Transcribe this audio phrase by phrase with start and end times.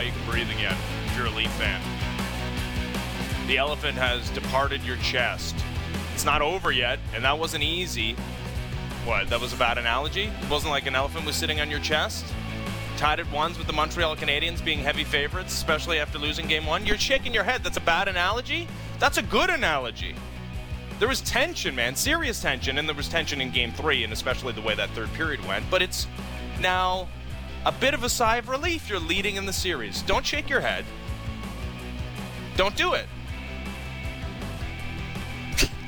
[0.00, 0.76] you can breathe again
[1.06, 1.80] if you're a Leaf fan.
[3.46, 5.56] The elephant has departed your chest.
[6.14, 8.14] It's not over yet, and that wasn't easy.
[9.04, 9.28] What?
[9.30, 10.24] That was a bad analogy?
[10.24, 12.24] It wasn't like an elephant was sitting on your chest?
[12.96, 16.84] Tied at ones with the Montreal Canadiens being heavy favorites, especially after losing game one?
[16.84, 17.64] You're shaking your head.
[17.64, 18.68] That's a bad analogy?
[18.98, 20.14] That's a good analogy.
[20.98, 24.52] There was tension, man, serious tension, and there was tension in game three, and especially
[24.52, 25.64] the way that third period went.
[25.70, 26.06] But it's
[26.60, 27.08] now
[27.66, 28.88] a bit of a sigh of relief.
[28.88, 30.02] You're leading in the series.
[30.02, 30.84] Don't shake your head.
[32.56, 33.06] Don't do it.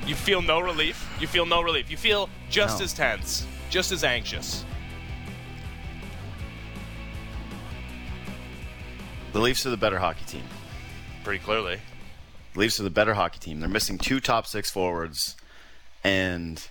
[0.07, 1.09] You feel no relief.
[1.21, 1.91] You feel no relief.
[1.91, 2.85] You feel just No.
[2.85, 4.65] as tense, just as anxious.
[9.33, 10.45] The Leafs are the better hockey team.
[11.25, 11.81] Pretty clearly.
[12.55, 13.61] The Leafs are the better hockey team.
[13.61, 15.37] They're missing two top six forwards,
[16.05, 16.69] and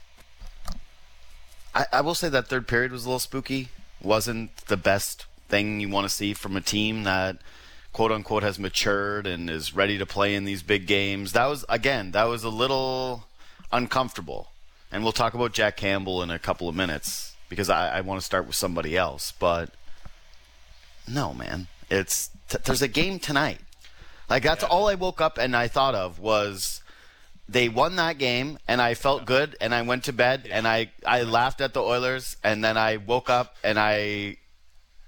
[1.73, 3.69] I, I will say that third period was a little spooky.
[4.01, 7.37] Wasn't the best thing you want to see from a team that
[7.93, 11.33] quote unquote has matured and is ready to play in these big games.
[11.33, 13.25] That was again, that was a little
[13.71, 14.49] uncomfortable.
[14.91, 18.19] And we'll talk about Jack Campbell in a couple of minutes because I, I want
[18.19, 19.31] to start with somebody else.
[19.31, 19.71] But
[21.07, 23.59] no, man, it's t- there's a game tonight.
[24.29, 26.81] Like that's all I woke up and I thought of was
[27.51, 30.91] they won that game and I felt good and I went to bed and I
[31.05, 34.37] I laughed at the Oilers and then I woke up and I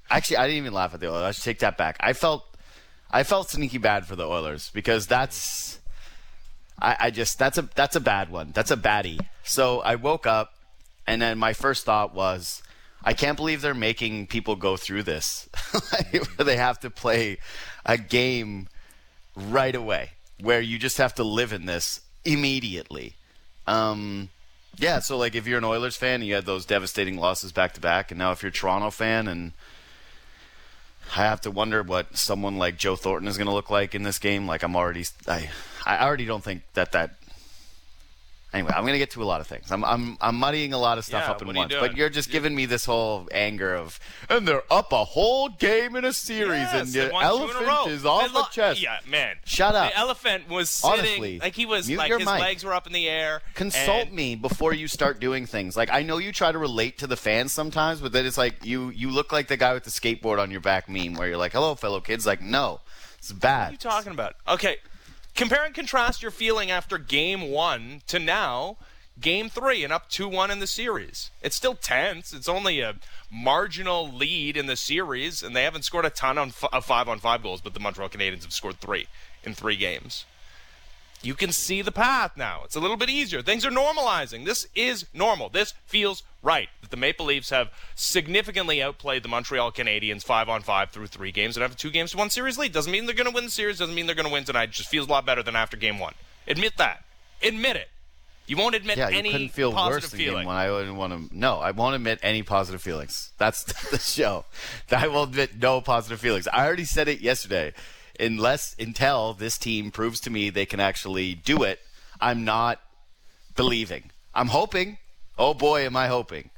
[0.09, 1.23] actually I didn't even laugh at the Oilers.
[1.23, 1.95] I should take that back.
[2.01, 2.43] I felt
[3.09, 5.79] I felt sneaky bad for the Oilers because that's
[6.81, 8.51] I, I just that's a that's a bad one.
[8.53, 9.21] That's a baddie.
[9.43, 10.53] So I woke up
[11.07, 12.61] and then my first thought was
[13.05, 15.49] I can't believe they're making people go through this.
[16.13, 16.43] Mm-hmm.
[16.43, 17.39] they have to play
[17.85, 18.67] a game
[19.35, 23.15] right away where you just have to live in this immediately.
[23.67, 24.29] Um,
[24.77, 27.81] yeah, so like if you're an Oilers fan, you had those devastating losses back to
[27.81, 29.53] back, and now if you're a Toronto fan, and
[31.15, 34.03] I have to wonder what someone like Joe Thornton is going to look like in
[34.03, 34.47] this game.
[34.47, 35.49] Like I'm already, I,
[35.85, 37.15] I already don't think that that.
[38.53, 39.71] Anyway, I'm going to get to a lot of things.
[39.71, 42.09] I'm, I'm, I'm muddying a lot of stuff Yeah, up in are you but you're
[42.09, 43.99] just giving me this whole anger of,
[44.29, 47.49] and they're up a whole game in a series, Yes, and the won two in
[47.49, 48.81] a elephant is off They the chest.
[48.81, 49.37] Yeah, man.
[49.43, 49.91] Shut up.
[49.91, 52.39] The elephant was sitting Honestly, like he was like his mic.
[52.41, 53.41] legs were up in the air.
[53.55, 55.75] consult and- me before you start doing things.
[55.75, 58.63] Like I know you try to relate to the fans sometimes, but then it's like
[58.63, 61.37] you you look like the guy with the skateboard on your back meme where you're
[61.37, 62.81] like, "Hello, fellow kids." Like, no,
[63.17, 63.61] it's bad.
[63.61, 64.35] What are you talking about?
[64.47, 64.77] Okay,
[65.35, 68.77] compare and contrast your feeling after game one to now,
[69.19, 71.31] game three, and up 2 1 in the series.
[71.41, 72.33] It's still tense.
[72.33, 72.95] It's only a
[73.31, 77.43] marginal lead in the series, and they haven't scored a ton of five on five
[77.43, 79.07] goals, but the Montreal Canadiens have scored three
[79.43, 80.25] in three games.
[81.23, 82.61] You can see the path now.
[82.65, 83.41] It's a little bit easier.
[83.41, 84.45] Things are normalizing.
[84.45, 85.47] This is normal.
[85.49, 86.67] This feels right.
[86.81, 91.31] That the Maple Leafs have significantly outplayed the Montreal Canadiens five on five through three
[91.31, 92.73] games and have a two games to one series lead.
[92.73, 93.79] Doesn't mean they're going to win the series.
[93.79, 94.69] Doesn't mean they're going to win tonight.
[94.69, 96.13] It just feels a lot better than after game one.
[96.45, 97.05] Admit that.
[97.41, 97.89] Admit it.
[98.45, 100.39] You won't admit yeah, you couldn't feel worse than feeling.
[100.39, 100.57] game one.
[100.57, 101.37] I wouldn't want to.
[101.37, 103.31] No, I won't admit any positive feelings.
[103.37, 104.45] That's the show.
[104.91, 106.47] I will admit no positive feelings.
[106.51, 107.73] I already said it yesterday.
[108.19, 111.79] Unless until this team proves to me they can actually do it,
[112.21, 112.79] I'm not
[113.55, 114.11] believing.
[114.35, 114.97] I'm hoping.
[115.37, 116.49] Oh boy, am I hoping.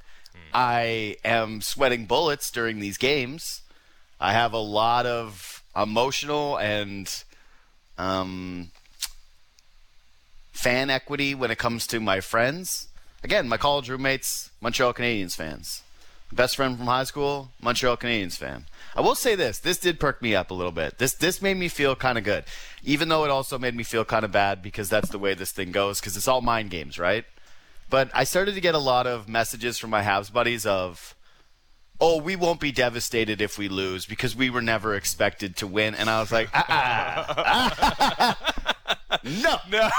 [0.53, 3.61] I am sweating bullets during these games.
[4.21, 7.11] I have a lot of emotional and
[7.97, 8.71] um,
[10.53, 12.87] fan equity when it comes to my friends.
[13.23, 15.83] Again, my college roommates, Montreal Canadiens fans.
[16.31, 18.65] Best friend from high school, Montreal Canadiens fan.
[18.95, 20.97] I will say this: this did perk me up a little bit.
[20.97, 22.45] This this made me feel kind of good,
[22.83, 25.51] even though it also made me feel kind of bad because that's the way this
[25.51, 25.99] thing goes.
[25.99, 27.25] Because it's all mind games, right?
[27.89, 31.13] But I started to get a lot of messages from my Habs buddies of,
[32.01, 35.93] "Oh, we won't be devastated if we lose because we were never expected to win."
[35.93, 38.37] And I was like, "Ah,
[39.23, 39.89] no, No,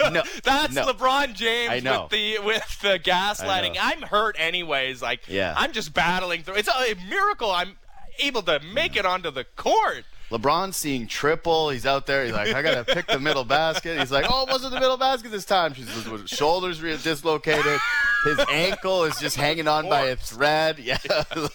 [0.10, 0.86] no, that's no.
[0.86, 3.76] LeBron James with the with the gaslighting.
[3.80, 5.02] I'm hurt anyways.
[5.02, 5.54] Like, Yeah.
[5.56, 6.54] I'm just battling through.
[6.56, 7.76] It's a miracle I'm
[8.18, 10.04] able to make it onto the court.
[10.30, 11.70] LeBron's seeing triple.
[11.70, 12.24] He's out there.
[12.24, 13.98] He's like, I gotta pick the middle basket.
[14.00, 15.72] He's like, oh, it wasn't the middle basket this time.
[15.74, 17.78] His his shoulders re- dislocated.
[18.24, 20.78] His ankle is just hanging on by a thread.
[20.86, 20.98] Yeah,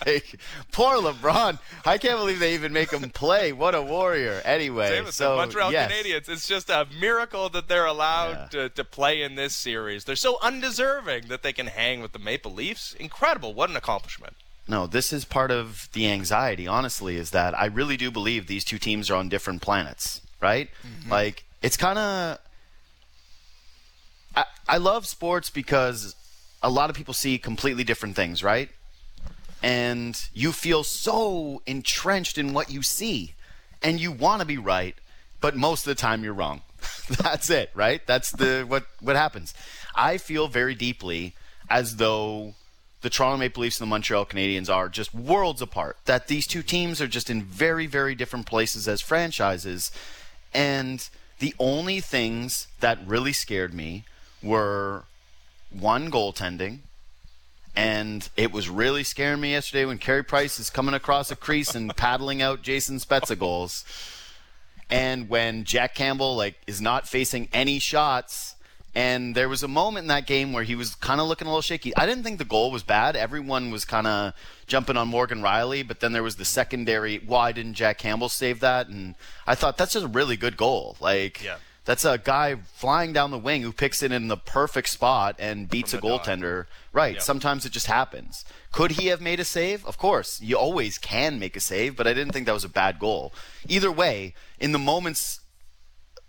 [0.05, 0.39] like
[0.71, 1.59] poor LeBron.
[1.85, 3.51] I can't believe they even make him play.
[3.51, 4.41] What a warrior.
[4.45, 5.91] Anyway, Same so the Montreal yes.
[5.91, 6.29] Canadiens.
[6.29, 8.47] It's just a miracle that they're allowed Yeah.
[8.63, 10.05] to, to play in this series.
[10.05, 12.93] They're so undeserving that they can hang with the Maple Leafs.
[12.93, 13.53] Incredible.
[13.53, 14.35] What an accomplishment.
[14.67, 18.63] No, this is part of the anxiety, honestly, is that I really do believe these
[18.63, 20.69] two teams are on different planets, right?
[20.85, 21.11] Mm-hmm.
[21.11, 22.39] Like, it's kind of.
[24.35, 26.15] I, I love sports because
[26.61, 28.69] a lot of people see completely different things, right?
[29.63, 33.33] And you feel so entrenched in what you see.
[33.81, 34.95] and you want to be right,
[35.39, 36.61] but most of the time you're wrong.
[37.09, 38.05] That's it, right?
[38.05, 39.53] That's the what what happens.
[39.95, 41.35] I feel very deeply
[41.69, 42.55] as though
[43.01, 45.97] the Toronto Maple Leafs and the Montreal Canadiens are just worlds apart.
[46.05, 49.91] That these two teams are just in very very different places as franchises,
[50.53, 51.07] and
[51.39, 54.05] the only things that really scared me
[54.43, 55.03] were
[55.71, 56.79] one goaltending.
[57.73, 61.73] And it was really scaring me yesterday when Carey Price is coming across a crease
[61.73, 63.85] and paddling out Jason Spezza goals
[64.91, 68.55] and when Jack Campbell like is not facing any shots.
[68.93, 71.49] And there was a moment in that game where he was kind of looking a
[71.49, 71.95] little shaky.
[71.95, 73.15] I didn't think the goal was bad.
[73.15, 74.33] Everyone was kind of
[74.67, 77.17] jumping on Morgan Rielly, but then there was the secondary.
[77.19, 78.87] Why didn't Jack Campbell save that?
[78.89, 79.15] And
[79.47, 80.97] I thought that's just a really good goal.
[80.99, 81.55] Like, Yeah.
[81.85, 85.69] that's a guy flying down the wing who picks it in the perfect spot and
[85.69, 86.25] beats a From the dot.
[86.25, 86.65] goaltender.
[86.91, 87.15] Right.
[87.15, 87.21] Yeah.
[87.21, 88.43] Sometimes it just happens.
[88.73, 89.85] Could he have made a save?
[89.85, 90.41] Of course.
[90.41, 93.31] You always can make a save, but I didn't think that was a bad goal.
[93.69, 95.39] Either way, in the moments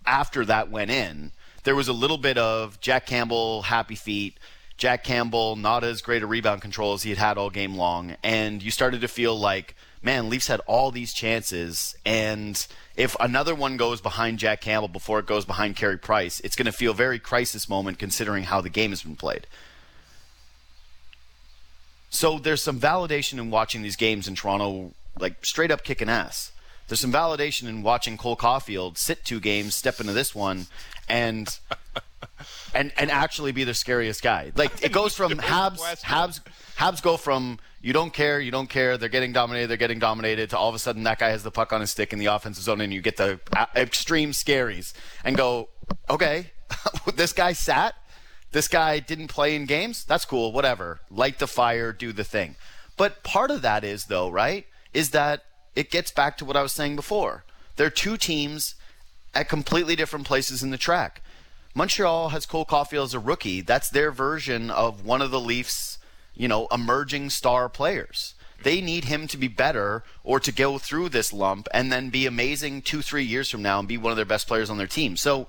[0.06, 1.32] after that went in,
[1.64, 4.38] there was a little bit of Jack Campbell happy feet.
[4.76, 8.16] Jack Campbell not as great a rebound control as he had had all game long,
[8.22, 12.66] and you started to feel like, man, Leafs had all these chances, and
[12.96, 16.66] if another one goes behind Jack Campbell before it goes behind Carey Price, it's going
[16.66, 19.46] to feel very crisis moment considering how the game has been played.
[22.10, 26.51] So there's some validation in watching these games in Toronto, like straight up kicking ass.
[26.92, 30.66] There's some validation in watching Cole Caufield sit two games, step into this one,
[31.08, 31.48] and
[32.74, 34.52] and and actually be the scariest guy.
[34.54, 35.80] Like it goes from Habs.
[36.02, 36.40] Habs,
[36.76, 40.50] Habs go from you don't care, you don't care, they're getting dominated, they're getting dominated,
[40.50, 42.26] to all of a sudden that guy has the puck on his stick in the
[42.26, 44.92] offensive zone, and you get the uh, extreme scaries,
[45.24, 45.70] and go,
[46.10, 46.50] okay,
[47.14, 47.94] this guy sat,
[48.50, 50.04] this guy didn't play in games.
[50.04, 50.52] That's cool.
[50.52, 51.00] Whatever.
[51.10, 51.94] Light the fire.
[51.94, 52.56] Do the thing.
[52.98, 56.62] But part of that is, though, right, is that it gets back to what I
[56.62, 57.44] was saying before.
[57.76, 58.74] They're two teams
[59.34, 61.22] at completely different places in the track.
[61.74, 63.62] Montreal has Cole Caufield as a rookie.
[63.62, 65.98] That's their version of one of the Leafs,
[66.34, 68.34] you know, emerging star players.
[68.62, 72.26] They need him to be better or to go through this lump and then be
[72.26, 74.86] amazing two, three years from now and be one of their best players on their
[74.86, 75.16] team.
[75.16, 75.48] So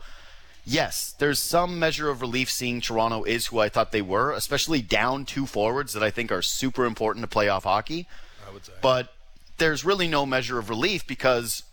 [0.65, 4.81] yes, there's some measure of relief seeing Toronto is who I thought they were, especially
[4.81, 8.07] down two forwards that I think are super important to playoff hockey.
[8.47, 8.73] I would say.
[8.81, 9.12] But
[9.57, 11.63] there's really no measure of relief because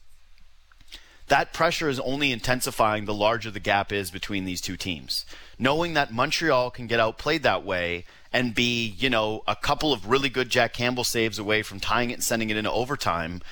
[1.29, 5.25] that pressure is only intensifying the larger the gap is between these two teams.
[5.59, 10.09] Knowing that Montreal can get outplayed that way and be, you know, a couple of
[10.11, 13.43] really good Jack Campbell saves away from tying it and sending it into overtime,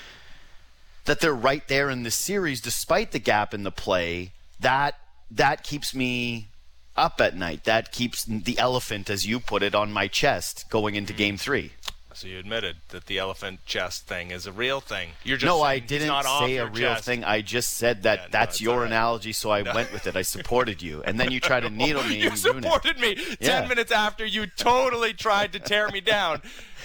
[1.04, 4.96] that they're right there in this series despite the gap in the play, that
[5.30, 6.48] that keeps me
[6.96, 7.64] up at night.
[7.64, 11.18] That keeps the elephant, as you put it, on my chest going into mm-hmm.
[11.18, 11.72] game three.
[12.18, 15.10] So you admitted that the elephant chest thing is a real thing.
[15.24, 17.04] You're just no, I didn't say a real chest.
[17.04, 17.22] thing.
[17.24, 18.86] I just said that Yeah, that's it's your right.
[18.86, 20.16] analogy, so I went with it.
[20.16, 22.16] I supported you, and then you try to needle me.
[22.22, 22.62] You and ruin it.
[22.64, 23.60] supported me Yeah.
[23.60, 26.42] ten minutes after you totally tried to tear me down.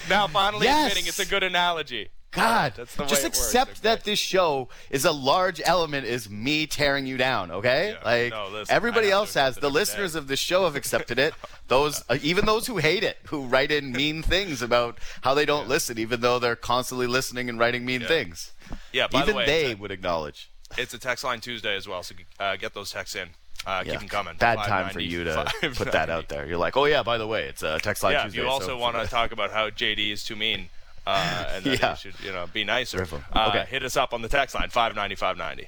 [0.09, 0.91] Now finally Yes.
[0.91, 2.09] admitting it's a good analogy.
[2.33, 6.05] God, That's the way just it works, accept that this show is a large element
[6.07, 7.51] is me tearing you down.
[7.51, 9.55] Okay, Yeah, like no, listen, everybody I have to else has.
[9.57, 10.19] The listeners day.
[10.19, 11.33] of this show have accepted it.
[11.69, 15.45] Those, uh, even those who hate it, who write in mean things about how they
[15.45, 18.51] don't listen, even though they're constantly listening and writing mean things.
[18.91, 20.51] Yeah, by even the way, they it's would acknowledge.
[20.77, 23.29] it's a text line Tuesday as well, so uh, get those texts in.
[23.65, 23.91] Uh, Yeah.
[23.93, 24.35] Keep them coming.
[24.37, 26.45] Bad time for you to put that out there.
[26.45, 28.41] You're like, oh yeah, by the way, it's a text line Yeah, Tuesday.
[28.41, 30.67] you also so- want to talk about how JD is too mean.
[31.05, 31.95] Uh, and that Yeah.
[31.95, 33.05] he should, you know, be nicer.
[33.33, 33.65] Uh, Okay.
[33.69, 35.67] Hit us up on the text line five ninety five ninety.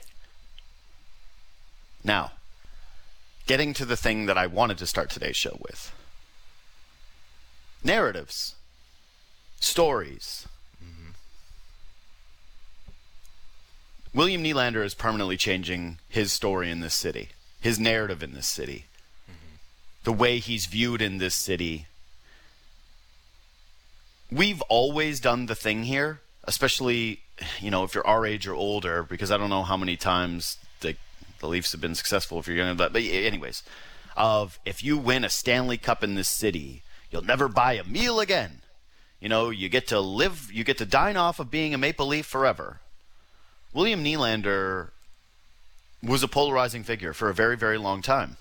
[2.04, 2.32] Now,
[3.48, 5.92] getting to the thing that I wanted to start today's show with
[7.84, 8.56] narratives,
[9.60, 10.48] stories.
[14.14, 18.86] William Nylander is permanently changing his story in this city, his narrative in this city,
[20.06, 21.88] the way he's viewed in this city.
[24.32, 27.22] We've always done the thing here, especially,
[27.60, 30.58] you know, if you're our age or older, because I don't know how many times
[30.82, 30.96] the,
[31.40, 33.64] the Leafs have been successful if you're younger, but, but anyways,
[34.18, 38.20] of if you win a Stanley Cup in this city, you'll never buy a meal
[38.20, 38.62] again.
[39.20, 42.08] You know, you get to live, you get to dine off of being a Maple
[42.08, 42.80] Leaf forever.
[43.74, 44.90] William Nylander
[46.02, 48.38] was a polarizing figure for a very, very long time.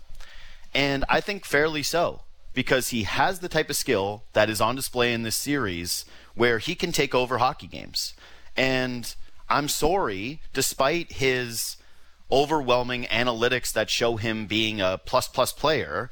[0.74, 2.22] And I think fairly so,
[2.54, 6.58] because he has the type of skill that is on display in this series where
[6.58, 8.14] he can take over hockey games.
[8.56, 9.14] And
[9.48, 11.76] I'm sorry, despite his
[12.30, 16.08] overwhelming analytics that show him being a plus plus player,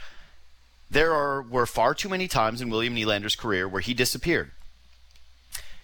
[0.91, 4.51] there are were far too many times in William Nylander's career where he disappeared.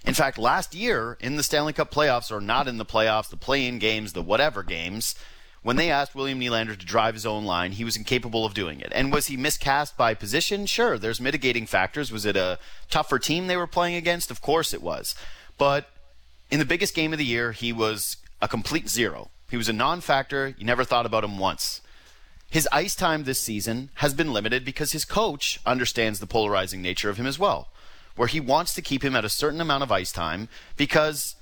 [0.04, 3.36] In fact, last year in the Stanley Cup playoffs, or not in the playoffs, the
[3.36, 5.14] play-in games, the whatever games,
[5.62, 8.80] when they asked William Nylander to drive his own line, he was incapable of doing
[8.80, 8.92] it.
[8.94, 10.66] And was he miscast by position?
[10.66, 12.12] Sure, there's mitigating factors.
[12.12, 12.58] Was it a
[12.90, 14.30] tougher team they were playing against?
[14.30, 15.14] Of course it was.
[15.56, 15.90] But
[16.50, 19.30] in the biggest game of the year, he was a complete zero.
[19.50, 20.54] He was a non factor.
[20.56, 21.80] You never thought about him once.
[22.50, 27.10] His ice time this season has been limited because his coach understands the polarizing nature
[27.10, 27.68] of him as well,
[28.16, 31.34] where he wants to keep him at a certain amount of ice time because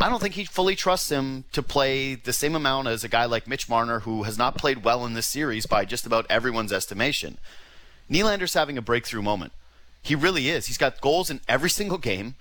[0.00, 3.24] I don't think he fully trusts him to play the same amount as a guy
[3.24, 6.72] like Mitch Marner, who has not played well in this series by just about everyone's
[6.72, 7.38] estimation.
[8.10, 9.52] Nylander's having a breakthrough moment.
[10.02, 10.66] He really is.
[10.66, 12.34] He's got goals in every single game.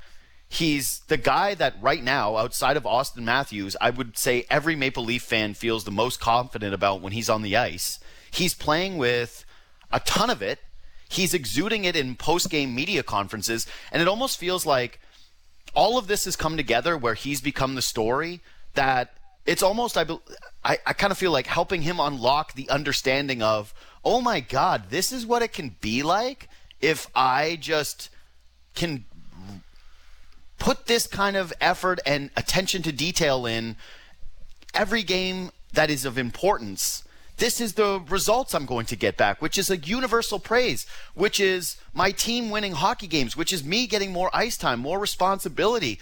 [0.49, 5.05] He's the guy that right now, outside of Auston Matthews, I would say every Maple
[5.05, 7.99] Leaf fan feels the most confident about when he's on the ice.
[8.31, 9.45] He's playing with
[9.93, 10.59] a ton of it.
[11.07, 14.99] He's exuding it in post game media conferences, and it almost feels like
[15.73, 18.41] all of this has come together where he's become the story
[18.73, 19.13] that
[19.45, 20.05] it's almost I,
[20.63, 23.73] I, I kind of feel like helping him unlock the understanding of
[24.03, 26.49] oh my god this is what it can be like
[26.79, 28.09] if i just
[28.75, 29.05] can
[30.57, 33.75] put this kind of effort and attention to detail in
[34.73, 37.03] every game that is of importance
[37.41, 41.39] this is the results I'm going to get back, which is a universal praise, which
[41.39, 45.97] is my team winning hockey games, which is me getting more ice time, more responsibility.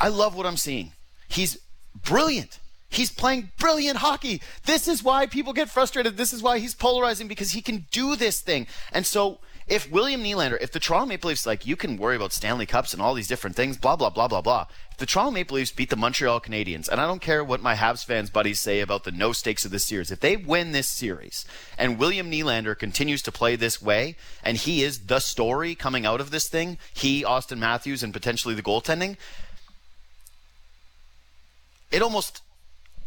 [0.00, 0.94] I love what I'm seeing.
[1.28, 1.58] He's
[1.94, 2.58] brilliant.
[2.88, 4.42] He's playing brilliant hockey.
[4.66, 6.16] This is why people get frustrated.
[6.16, 8.66] This is why he's polarizing because he can do this thing.
[8.90, 9.38] And so
[9.70, 12.92] if William Nylander, if the Toronto Maple Leafs, like, you can worry about Stanley Cups
[12.92, 14.66] and all these different things, blah, blah, blah, blah, blah.
[14.90, 17.76] If the Toronto Maple Leafs beat the Montreal Canadiens, and I don't care what my
[17.76, 20.88] Habs fans buddies say about the no stakes of this series, if they win this
[20.88, 21.44] series
[21.78, 26.20] and William Nylander continues to play this way, and he is the story coming out
[26.20, 29.16] of this thing, he, Auston Matthews, and potentially the goaltending,
[31.92, 32.42] it almost,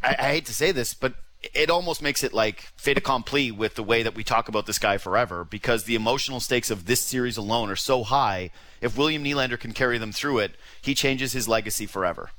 [0.01, 1.13] I, I hate to say this, but
[1.53, 4.79] it almost makes it like fait accompli with the way that we talk about this
[4.79, 8.49] guy forever because the emotional stakes of this series alone are so high.
[8.81, 12.31] If William Nylander can carry them through it, he changes his legacy forever.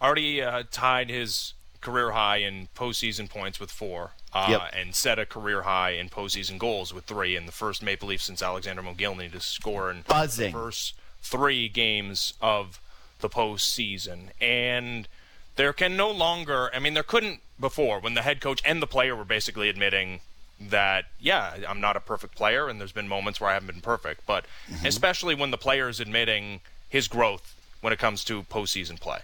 [0.00, 4.72] Already uh, tied his career high in postseason points with four, uh, yep.
[4.74, 8.20] and set a career high in postseason goals with three, and the first Maple Leaf
[8.20, 10.52] since Alexander Mogilny to score in Buzzing.
[10.52, 12.80] the first three games of
[13.20, 14.30] the postseason.
[14.40, 15.08] And
[15.56, 18.86] there can no longer, I mean, there couldn't before when the head coach and the
[18.86, 20.20] player were basically admitting
[20.58, 23.80] that yeah i'm not a perfect player and there's been moments where i haven't been
[23.82, 24.86] perfect but mm-hmm.
[24.86, 29.20] especially when the player is admitting his growth when it comes to postseason play.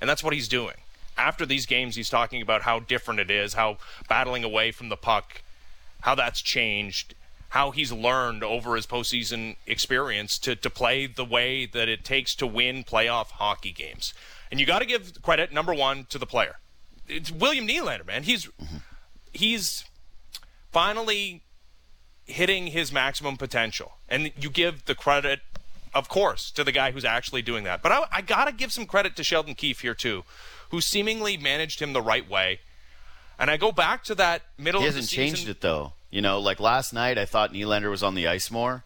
[0.00, 0.76] And that's what he's doing.
[1.18, 3.78] After these games he's talking about how different it is how
[4.08, 5.42] battling away from the puck
[6.02, 7.14] how that's changed
[7.50, 12.34] how he's learned over his postseason experience to, to play the way that it takes
[12.34, 14.12] to win playoff hockey games
[14.50, 16.56] and you got to give credit number one to the player
[17.08, 18.22] it's William Nylander, man.
[18.22, 18.78] He's mm-hmm.
[19.32, 19.84] he's
[20.72, 21.42] finally
[22.24, 25.40] hitting his maximum potential, and you give the credit,
[25.94, 27.82] of course, to the guy who's actually doing that.
[27.82, 30.24] But I, I gotta give some credit to Sheldon Keefe here too,
[30.70, 32.60] who seemingly managed him the right way.
[33.38, 34.80] And I go back to that middle.
[34.80, 35.92] He hasn't changed it though.
[36.10, 38.84] You know, like last night, I thought Nylander was on the ice more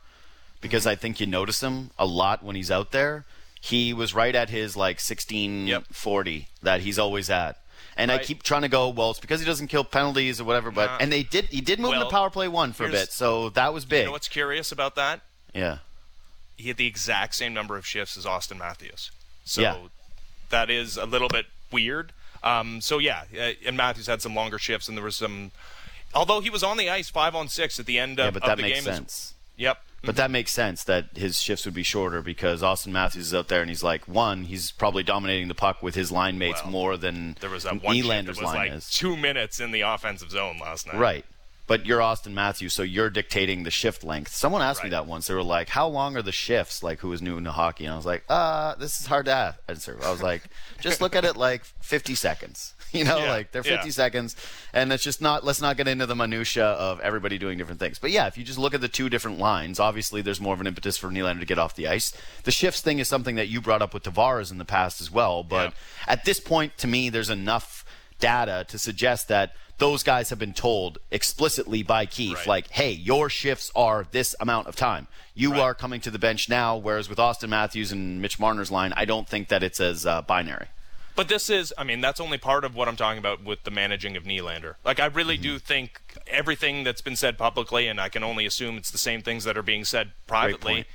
[0.61, 3.25] because I think you notice him a lot when he's out there.
[3.61, 5.85] He was right at his like 16 yep.
[5.93, 7.57] 40 that he's always at.
[7.97, 8.21] And right.
[8.21, 10.71] I keep trying to go, well, it's because he doesn't kill penalties or whatever.
[10.71, 12.90] But uh, and they did, he did move well, into power play one for a
[12.90, 14.00] bit, so that was big.
[14.00, 15.21] You know what's curious about that?
[15.55, 15.79] Yeah,
[16.57, 19.11] he had the exact same number of shifts as Auston Matthews.
[19.45, 19.76] So yeah.
[20.50, 22.12] that is a little bit weird.
[22.43, 25.50] Um, so yeah, uh, and Matthews had some longer shifts, and there was some.
[26.14, 28.43] Although he was on the ice five on six at the end of, yeah, but
[28.43, 28.95] that of the makes game.
[28.95, 29.35] Sense.
[29.35, 29.83] As, yep.
[30.02, 33.49] But that makes sense that his shifts would be shorter because Auston Matthews is out
[33.49, 36.73] there and he's like one, he's probably dominating the puck with his line mates well,
[36.73, 38.90] more than there was that one Nylander's was line like is.
[38.90, 40.97] Two minutes in the offensive zone last night.
[40.97, 41.25] Right.
[41.66, 44.33] But you're Auston Matthews, so you're dictating the shift length.
[44.33, 44.87] Someone asked right.
[44.87, 45.28] me that once.
[45.28, 47.85] They were like, "How long are the shifts?" Like, who was new into hockey?
[47.85, 50.42] And I was like, "Uh, this is hard to answer." I was like,
[50.80, 53.93] "Just look at it like 50 seconds." You know, yeah, like they're 50 yeah.
[53.93, 54.35] seconds,
[54.73, 55.45] and it's just not.
[55.45, 58.01] Let's not get into the minutia of everybody doing different things.
[58.01, 60.61] But yeah, if you just look at the two different lines, obviously there's more of
[60.61, 62.13] an impetus for Nylander to get off the ice.
[62.43, 65.11] The shifts thing is something that you brought up with Tavares in the past as
[65.11, 65.45] well.
[65.45, 66.13] But yeah.
[66.13, 67.85] at this point, to me, there's enough
[68.19, 72.47] data to suggest that those guys have been told explicitly by Keefe, right.
[72.47, 75.09] like, hey, your shifts are this amount of time.
[75.35, 75.61] You right.
[75.61, 79.07] are coming to the bench now, whereas with Auston Matthews and Mitch Marner's line, I
[79.07, 80.67] don't think that it's as uh, binary.
[81.21, 83.71] But this is, I mean, that's only part of what I'm talking about with the
[83.71, 84.77] managing of Nylander.
[84.87, 85.43] Like, I really mm-hmm.
[85.43, 89.21] do think everything that's been said publicly, and I can only assume it's the same
[89.21, 90.87] things that are being said privately.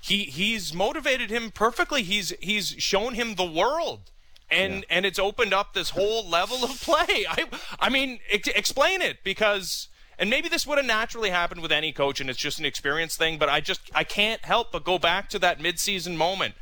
[0.00, 2.04] he he's motivated him perfectly.
[2.04, 4.12] He's he's shown him the world.
[4.48, 4.82] And Yeah.
[4.90, 7.26] and it's opened up this whole level of play.
[7.28, 7.46] I
[7.80, 9.88] I mean, ex- explain it because
[10.20, 13.16] and maybe this would have naturally happened with any coach and it's just an experience
[13.16, 16.54] thing, but I just I can't help but go back to that midseason moment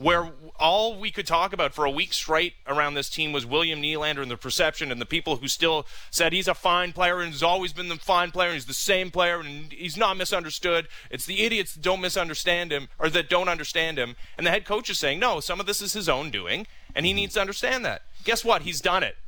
[0.00, 3.82] where all we could talk about for a week straight around this team was William
[3.82, 7.32] Nylander and the perception and the people who still said he's a fine player and
[7.32, 10.88] has always been the fine player and he's the same player and he's not misunderstood.
[11.10, 14.16] It's the idiots that don't misunderstand him or that don't understand him.
[14.38, 17.04] And the head coach is saying, no, some of this is his own doing and
[17.04, 18.00] he needs to understand that.
[18.24, 18.62] Guess what?
[18.62, 19.18] He's done it.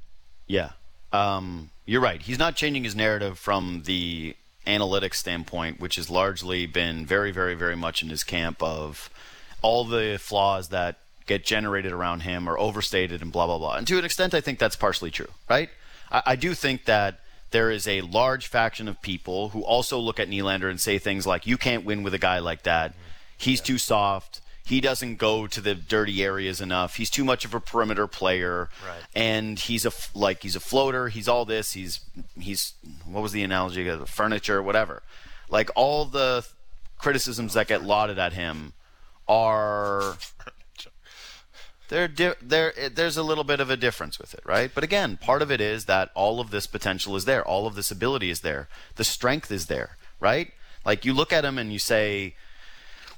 [0.46, 0.70] Yeah.
[1.12, 2.22] Um, you're right.
[2.22, 4.34] He's not changing his narrative from the
[4.66, 9.10] analytics standpoint, which has largely been very, very, very much in his camp of
[9.62, 13.76] all the flaws that get generated around him are overstated and blah, blah, blah.
[13.76, 15.70] And to an extent, I think that's partially true, right?
[16.10, 17.20] I, I do think that
[17.52, 21.26] there is a large faction of people who also look at Nylander and say things
[21.26, 22.94] like, you can't win with a guy like that.
[23.36, 24.40] He's too soft.
[24.64, 26.96] He doesn't go to the dirty areas enough.
[26.96, 28.68] He's too much of a perimeter player.
[28.86, 29.02] Right.
[29.14, 31.08] And he's a like he's a floater.
[31.08, 31.72] He's all this.
[31.72, 32.00] He's
[32.38, 33.82] he's what was the analogy?
[33.82, 35.02] The furniture, whatever.
[35.50, 36.46] Like all the
[36.96, 38.72] criticisms that get lauded at him
[39.28, 40.16] are
[41.88, 44.70] there di- there there's a little bit of a difference with it, right?
[44.74, 47.74] But again, part of it is that all of this potential is there, all of
[47.74, 50.52] this ability is there, the strength is there, right?
[50.84, 52.34] Like you look at him and you say,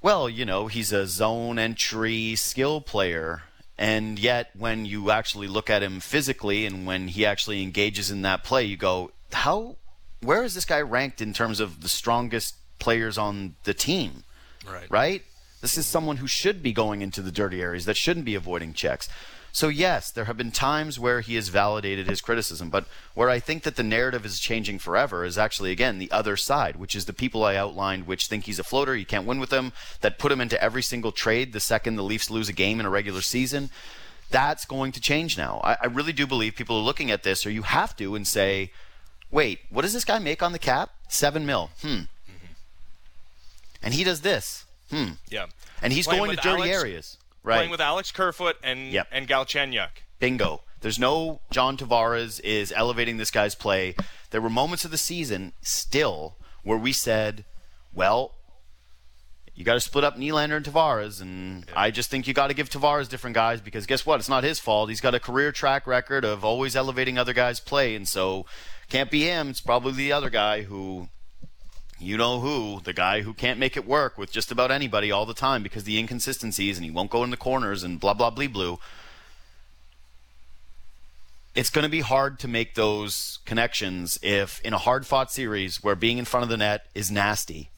[0.02, 3.44] well, you know, he's a zone entry skill player.
[3.78, 8.23] And yet, when you actually look at him physically and when he actually engages in
[8.23, 9.76] that play, you go, how,
[10.20, 14.25] where is this guy ranked in terms of the strongest players on the team?
[14.68, 14.90] Right.
[14.90, 15.23] right?
[15.64, 18.75] This is someone who should be going into the dirty areas, that shouldn't be avoiding
[18.75, 19.09] checks.
[19.50, 23.40] So, yes, there have been times where he has validated his criticism, but where I
[23.40, 27.06] think that the narrative is changing forever is actually, again, the other side, which is
[27.06, 30.19] the people I outlined, which think he's a floater, you can't win with him, that
[30.19, 32.91] put him into every single trade the second the Leafs lose a game in a
[32.91, 33.71] regular season.
[34.30, 35.62] That's going to change now.
[35.65, 38.28] I, I really do believe people are looking at this, or you have to, and
[38.28, 38.71] say,
[39.30, 40.91] wait, what does this guy make on the cap?
[41.08, 41.71] Seven mil.
[41.80, 42.00] Hmm.
[43.82, 44.64] And he does this.
[44.95, 45.13] Hmm.
[45.28, 45.47] Yeah.
[45.83, 47.17] And he's Playing going to dirty Alex- areas.
[47.43, 47.57] Right.
[47.57, 49.09] Playing with Alex Kerfoot and Yep.
[49.11, 49.89] and Galchenyuk.
[50.19, 50.63] Bingo.
[50.80, 53.95] There's no John Tavares is elevating this guy's play.
[54.30, 57.45] There were moments of the season still where we said,
[57.93, 58.35] well,
[59.54, 62.54] you got to split up Nylander and Tavares, and I just think you got to
[62.54, 64.19] give Tavares different guys because guess what?
[64.21, 64.89] It's not his fault.
[64.89, 68.47] He's got a career track record of always elevating other guys' play, and so
[68.89, 69.49] can't be him.
[69.50, 71.09] It's probably the other guy who
[71.99, 75.26] you know who, the guy who can't make it work with just about anybody all
[75.26, 78.30] the time because the inconsistencies and he won't go in the corners and blah blah
[78.30, 78.78] blah blue.
[81.54, 85.85] It's going to be hard to make those connections if in a hard fought series
[85.85, 87.71] where being in front of the net is nasty,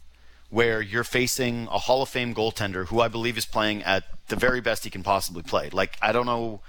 [0.49, 4.37] where you're facing a Hall of Fame goaltender who I believe is playing at the
[4.37, 5.69] very best he can possibly play.
[5.71, 6.63] Like I don't know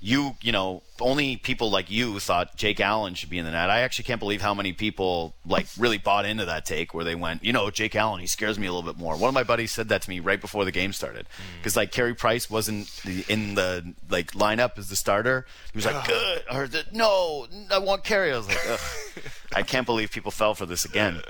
[0.00, 3.68] you, you know, only people like you thought Jake Allen should be in the net.
[3.68, 7.16] I actually can't believe how many people like really bought into that take where they
[7.16, 9.16] went, you know, Jake Allen, he scares me a little bit more.
[9.16, 11.58] One of my buddies said that to me right before the game started mm.
[11.58, 15.46] because like Carey Price wasn't the- in the like lineup as the starter.
[15.72, 18.32] He was like, good, or the, no, I want Carey.
[18.32, 18.80] I was like, Ugh.
[19.56, 21.22] I can't believe people fell for this again.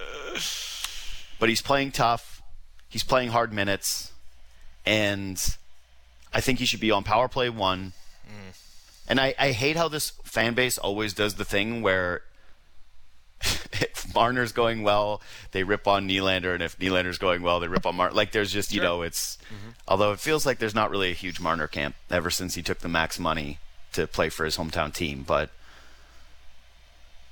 [1.38, 2.42] But he's playing tough.
[2.88, 4.12] He's playing hard minutes,
[4.84, 5.56] and
[6.32, 7.92] I think he should be on power play one.
[9.08, 12.22] And I, I hate how this fan base always does the thing where
[13.40, 17.86] if Marner's going well, they rip on Nylander, and if Nylander's going well, they rip
[17.86, 18.14] on Marner.
[18.14, 19.38] Like there's just you know it's.
[19.46, 19.70] Mm-hmm.
[19.86, 22.80] Although it feels like there's not really a huge Marner camp ever since he took
[22.80, 23.58] the max money
[23.94, 25.50] to play for his hometown team, but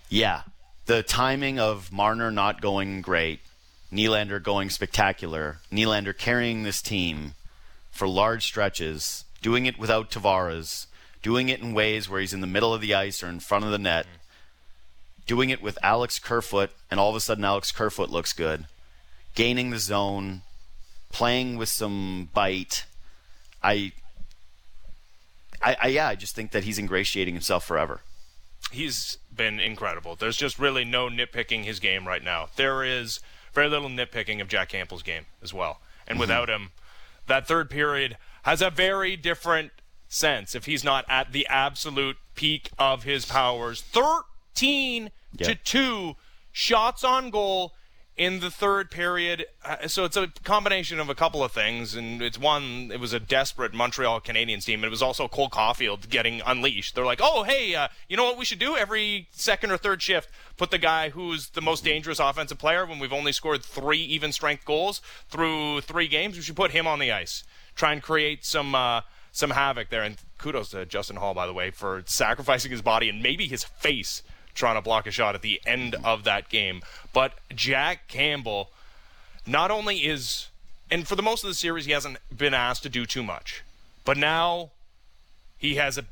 [0.08, 0.42] yeah,
[0.86, 3.40] the timing of Marner not going great,
[3.92, 7.34] Nylander going spectacular, Nylander carrying this team
[7.90, 10.86] for large stretches, doing it without Tavares,
[11.22, 13.64] doing it in ways where he's in the middle of the ice or in front
[13.64, 14.04] of the net,
[15.24, 18.66] doing it with Alex Kerfoot, and all of a sudden Alex Kerfoot looks good,
[19.36, 20.42] gaining the zone,
[21.12, 22.86] playing with some bite.
[23.62, 23.92] I,
[25.62, 28.00] I, I yeah, I just think that he's ingratiating himself forever.
[28.72, 30.16] he's been incredible.
[30.16, 32.48] There's just really no nitpicking his game right now.
[32.56, 33.20] There is
[33.52, 35.78] very little nitpicking of Jack Campbell's game as well.
[36.06, 36.20] And mm-hmm.
[36.20, 36.70] without him,
[37.28, 39.72] that third period has a very different
[40.08, 43.82] sense if he's not at the absolute peak of his powers.
[43.82, 45.48] 13 Yeah.
[45.48, 46.16] to 2
[46.52, 47.74] shots on goal
[48.16, 52.22] in the third period, uh, so it's a combination of a couple of things, and
[52.22, 56.08] it's one, it was a desperate Montreal Canadiens team, and it was also Cole Caufield
[56.08, 56.94] getting unleashed.
[56.94, 60.00] They're like, oh, hey, uh, you know what we should do every second or third
[60.00, 60.30] shift?
[60.56, 64.32] Put the guy who's the most dangerous offensive player when we've only scored three even
[64.32, 66.36] strength goals through three games.
[66.36, 67.44] We should put him on the ice.
[67.74, 68.74] Try and create some.
[68.74, 69.02] Uh,
[69.32, 73.10] some havoc there, and kudos to Justin Holl, by the way, for sacrificing his body
[73.10, 74.22] and maybe his face
[74.56, 76.82] trying to block a shot at the end of that game.
[77.12, 78.70] But Jack Campbell
[79.46, 80.48] not only is,
[80.90, 83.62] and for the most of the series, he hasn't been asked to do too much,
[84.04, 84.70] but now
[85.56, 86.04] he has a,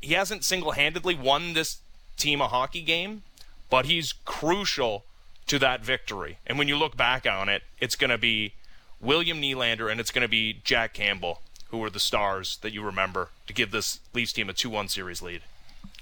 [0.00, 1.78] he hasn't single-handedly won this
[2.16, 3.22] team a hockey game,
[3.70, 5.04] but he's crucial
[5.46, 6.38] to that victory.
[6.46, 8.52] And when you look back on it, it's going to be
[9.00, 12.82] William Nylander and it's going to be Jack Campbell who were the stars that you
[12.82, 15.42] remember to give this Leafs team a 2-1 series lead.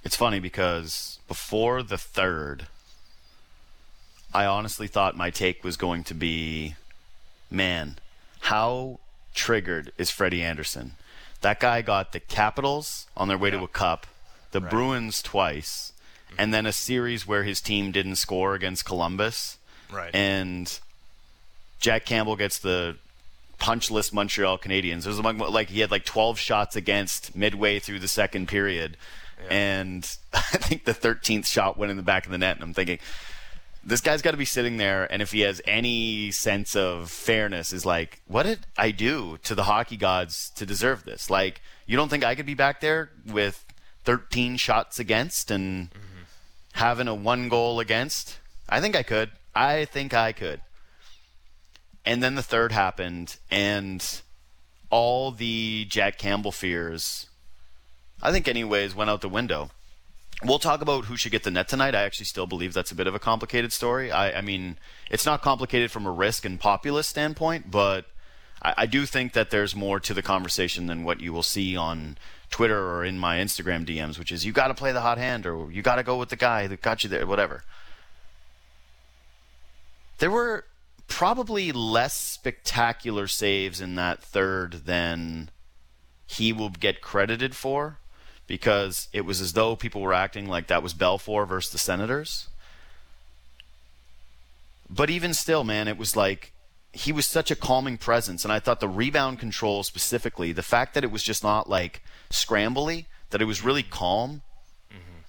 [0.06, 2.68] It's funny because before the third,
[4.32, 6.76] I honestly thought my take was going to be,
[7.50, 7.98] man,
[8.42, 9.00] how
[9.34, 10.92] triggered is Freddie Andersen?
[11.40, 13.58] That guy got the Capitals on their way yeah.
[13.58, 14.06] to a cup,
[14.52, 14.70] the right.
[14.70, 15.92] Bruins twice,
[16.28, 16.36] mm-hmm.
[16.38, 19.58] and then a series where his team didn't score against Columbus.
[19.92, 20.14] Right.
[20.14, 20.78] And
[21.80, 22.94] Jack Campbell gets the
[23.58, 24.98] punchless Montreal Canadiens.
[24.98, 28.96] It was among like he had like 12 shots against midway through the second period
[29.42, 29.48] yeah.
[29.50, 32.74] And I think the 13th shot went in the back of the net, and I'm
[32.74, 32.98] thinking,
[33.86, 37.72] this guy's got to be sitting there, and if he has any sense of fairness,
[37.72, 41.30] is like, what did I do to the hockey gods to deserve this?
[41.30, 43.64] Like, you don't think I could be back there with
[44.04, 46.22] 13 shots against and mm-hmm.
[46.72, 48.40] having a one goal against?
[48.68, 49.30] I think I could.
[49.54, 50.60] I think I could.
[52.04, 54.20] And then the third happened, and
[54.90, 57.28] all the Jack Campbell fears
[58.22, 59.70] I think, anyways, went out the window.
[60.44, 61.94] We'll talk about who should get the net tonight.
[61.94, 64.12] I actually still believe that's a bit of a complicated story.
[64.12, 64.76] I, I mean,
[65.10, 68.04] it's not complicated from a risk and populist standpoint, but
[68.62, 71.76] I, I do think that there's more to the conversation than what you will see
[71.76, 72.18] on
[72.50, 75.46] Twitter or in my Instagram DMs, which is you got to play the hot hand
[75.46, 77.64] or you got to go with the guy that got you there, whatever.
[80.18, 80.64] There were
[81.08, 85.50] probably less spectacular saves in that third than
[86.26, 87.98] he will get credited for
[88.46, 92.48] because it was as though people were acting like that was Belfour versus the Senators.
[94.88, 96.52] But even still, man, it was like
[96.92, 98.44] he was such a calming presence.
[98.44, 102.02] And I thought the rebound control specifically, the fact that it was just not like
[102.30, 104.42] scrambly, that it was really calm,
[104.90, 105.20] mm-hmm.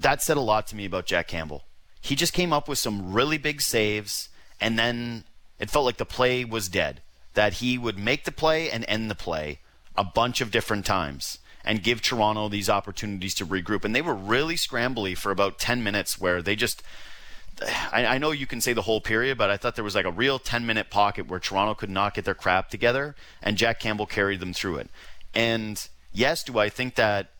[0.00, 1.64] that said a lot to me about Jack Campbell.
[2.00, 4.28] He just came up with some really big saves,
[4.60, 5.24] and then
[5.60, 7.02] it felt like the play was dead.
[7.34, 9.60] That he would make the play and end the play
[9.96, 13.84] a bunch of different times and give Toronto these opportunities to regroup.
[13.84, 16.82] And they were really scrambly for about 10 minutes where they just.
[17.92, 20.06] I, I, know you can say the whole period, but I thought there was like
[20.06, 23.78] a real 10 minute pocket where Toronto could not get their crap together, and Jack
[23.78, 24.90] Campbell carried them through it.
[25.34, 27.30] And yes, do I think that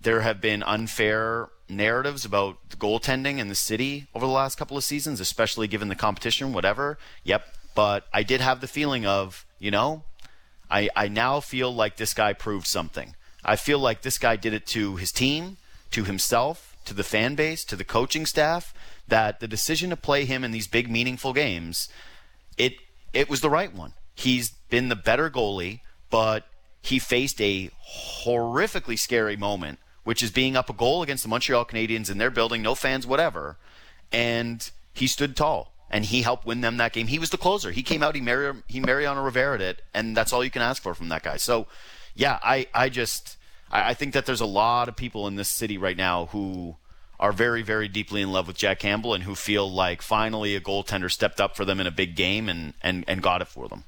[0.00, 4.76] there have been unfair narratives about the goaltending in the city over the last couple
[4.76, 6.98] of seasons, especially given the competition, whatever?
[7.24, 7.46] Yep.
[7.74, 10.02] But I did have the feeling of, you know,
[10.70, 13.14] I, I now feel like this guy proved something.
[13.44, 15.56] I feel like this guy did it to his team,
[15.92, 18.74] to himself, to the fan base, to the coaching staff,
[19.08, 21.88] that the decision to play him in these big meaningful games,
[22.56, 22.74] it
[23.12, 23.94] it was the right one.
[24.14, 26.46] He's been the better goalie, but
[26.82, 27.70] he faced a
[28.24, 32.30] horrifically scary moment, which is being up a goal against the Montreal Canadiens in their
[32.30, 33.56] building, no fans, whatever.
[34.12, 37.08] And he stood tall and he helped win them that game.
[37.08, 37.72] He was the closer.
[37.72, 40.82] He came out, he married he Mariano Rivera it, and that's all you can ask
[40.82, 41.36] for from that guy.
[41.36, 41.66] So,
[42.20, 43.38] yeah, I I just
[43.72, 46.76] I, I think that there's a lot of people in this city right now who
[47.18, 50.60] are very very deeply in love with Jack Campbell and who feel like finally a
[50.60, 53.68] goaltender stepped up for them in a big game and and and got it for
[53.68, 53.84] them.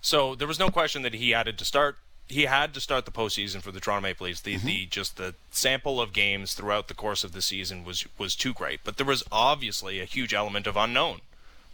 [0.00, 1.96] So there was no question that he added to start
[2.28, 4.40] he had to start the postseason for the Toronto Maple Leafs.
[4.40, 4.66] The, mm-hmm.
[4.66, 8.54] the just the sample of games throughout the course of the season was was too
[8.54, 8.80] great.
[8.84, 11.20] But there was obviously a huge element of unknown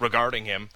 [0.01, 0.71] regarding him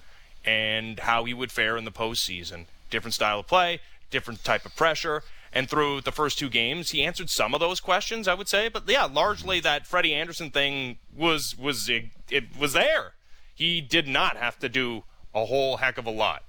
[0.45, 2.65] and how he would fare in the postseason.
[2.91, 3.79] Different style of play,
[4.13, 5.23] different type of pressure.
[5.55, 8.69] And through the first two games, he answered some of those questions, I would say.
[8.69, 13.13] But yeah, largely that Freddie Andersen thing was was it, it was there.
[13.53, 15.03] He did not have to do
[15.35, 16.43] a whole heck of a lot.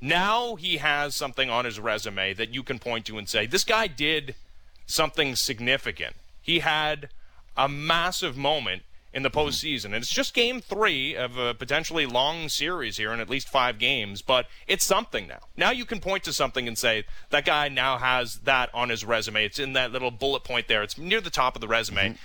[0.00, 3.62] Now he has something on his resume that you can point to and say, this
[3.64, 4.34] guy did
[4.86, 6.16] something significant.
[6.40, 7.08] He had
[7.56, 8.82] a massive moment
[9.14, 9.86] in the postseason.
[9.86, 13.78] And it's just game three of a potentially long series here in at least five
[13.78, 15.40] games, but it's something now.
[15.56, 19.04] Now you can point to something and say, that guy now has that on his
[19.04, 19.44] resume.
[19.44, 20.82] It's in that little bullet point there.
[20.82, 22.10] It's near the top of the resume.
[22.10, 22.16] Mm-hmm.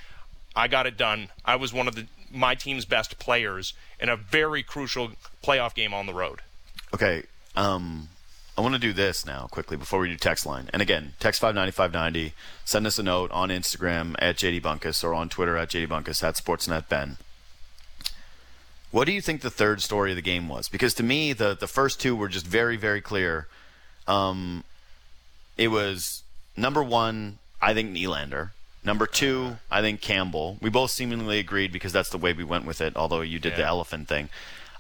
[0.56, 1.30] I got it done.
[1.46, 5.12] I was one of the my team's best players in a very crucial
[5.44, 6.42] playoff game on the road.
[6.94, 7.24] Okay.
[7.56, 8.10] Um,
[8.58, 10.68] I want to do this now quickly before we do text line.
[10.74, 12.34] And again, text 59590.
[12.66, 16.24] Send us a note on Instagram at JD Bunkis or on Twitter at JD Bunkis
[16.24, 17.18] at SportsNetBen.
[18.90, 20.70] What do you think the third story of the game was?
[20.70, 23.48] Because to me, the, the first two were just very, very clear.
[24.08, 24.64] Um,
[25.56, 26.24] it was
[26.56, 28.52] number one, I think Nylander.
[28.84, 30.58] Number two, I think Campbell.
[30.62, 33.56] We both seemingly agreed because that's the way we went with it, although you did
[33.56, 34.30] the elephant thing.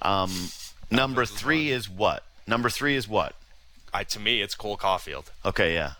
[0.01, 0.49] Um,
[0.89, 2.23] number three is what?
[2.47, 3.35] Number three is what?
[3.93, 5.25] I, to me, it's Cole Caufield.
[5.45, 5.93] Okay, yeah.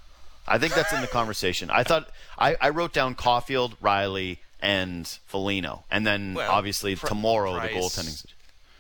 [0.48, 1.70] I think that's in the conversation.
[1.70, 7.08] I thought I, I wrote down Caufield, Rielly, and Foligno, and then Well, obviously Pr-
[7.08, 7.74] tomorrow Price.
[7.74, 8.26] the goaltending.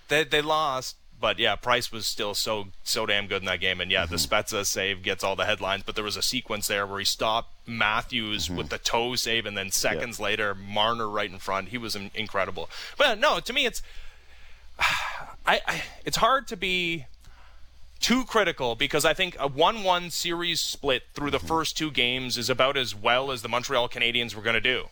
[0.07, 3.81] They they lost, but yeah, Price was still so so damn good in that game.
[3.81, 4.33] And yeah, the mm-hmm.
[4.33, 7.67] Spezza save gets all the headlines, but there was a sequence there where he stopped
[7.67, 8.55] Matthews mm-hmm.
[8.55, 11.69] with the toe save, and then seconds later Marner right in front.
[11.69, 12.69] He was incredible.
[12.97, 13.81] But no, to me, it's
[15.45, 17.05] I, I it's hard to be
[17.99, 21.47] too critical because I think a 1 1 series split through the mm-hmm.
[21.47, 24.85] first two games is about as well as the Montreal Canadiens were going to do.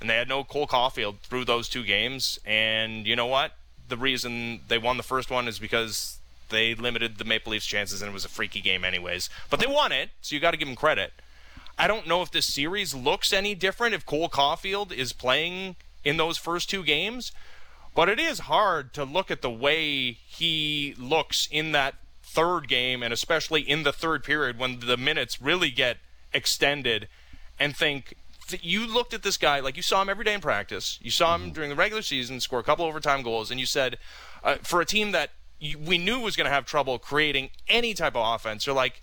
[0.00, 2.38] And they had no Cole Caufield through those two games.
[2.44, 3.52] And you know what?
[3.88, 6.18] The reason they won the first one is because
[6.50, 9.28] they limited the Maple Leafs' chances and it was a freaky game, anyways.
[9.50, 11.12] But they won it, so you got to give them credit.
[11.78, 16.16] I don't know if this series looks any different if Cole Caufield is playing in
[16.16, 17.32] those first two games,
[17.94, 21.94] but it is hard to look at the way he looks in that
[22.38, 25.96] third game and especially in the third period when the minutes really get
[26.32, 27.08] extended
[27.58, 28.14] and think
[28.46, 30.98] th- you looked at this guy like you saw him every day in practice.
[31.02, 33.98] You saw him during the regular season score a couple overtime goals, and you said
[34.44, 37.92] uh, for a team that you, we knew was going to have trouble creating any
[37.92, 39.02] type of offense, you're like,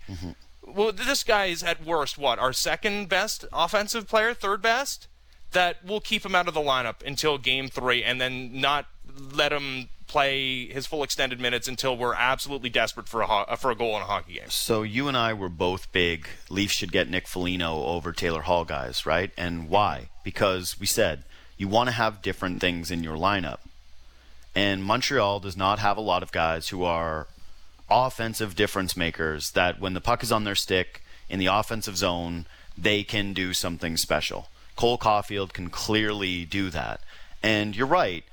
[0.62, 5.08] well, this guy is at worst what our second best offensive player, third best.
[5.52, 8.86] That will keep him out of the lineup until game three, and then not
[9.32, 13.70] let him play his full extended minutes until we're absolutely desperate for a ho- for
[13.70, 14.48] a goal in a hockey game.
[14.48, 16.26] So you and I were both big.
[16.48, 19.30] Leafs should get Nick Foligno over Taylor Hall guys, right?
[19.36, 20.08] And why?
[20.24, 21.24] Because we said
[21.58, 23.58] you want to have different things in your lineup.
[24.54, 27.26] And Montreal does not have a lot of guys who are
[27.90, 32.46] offensive difference makers that when the puck is on their stick in the offensive zone,
[32.78, 34.48] they can do something special.
[34.76, 37.02] Cole Caufield can clearly do that.
[37.42, 38.24] And you're right.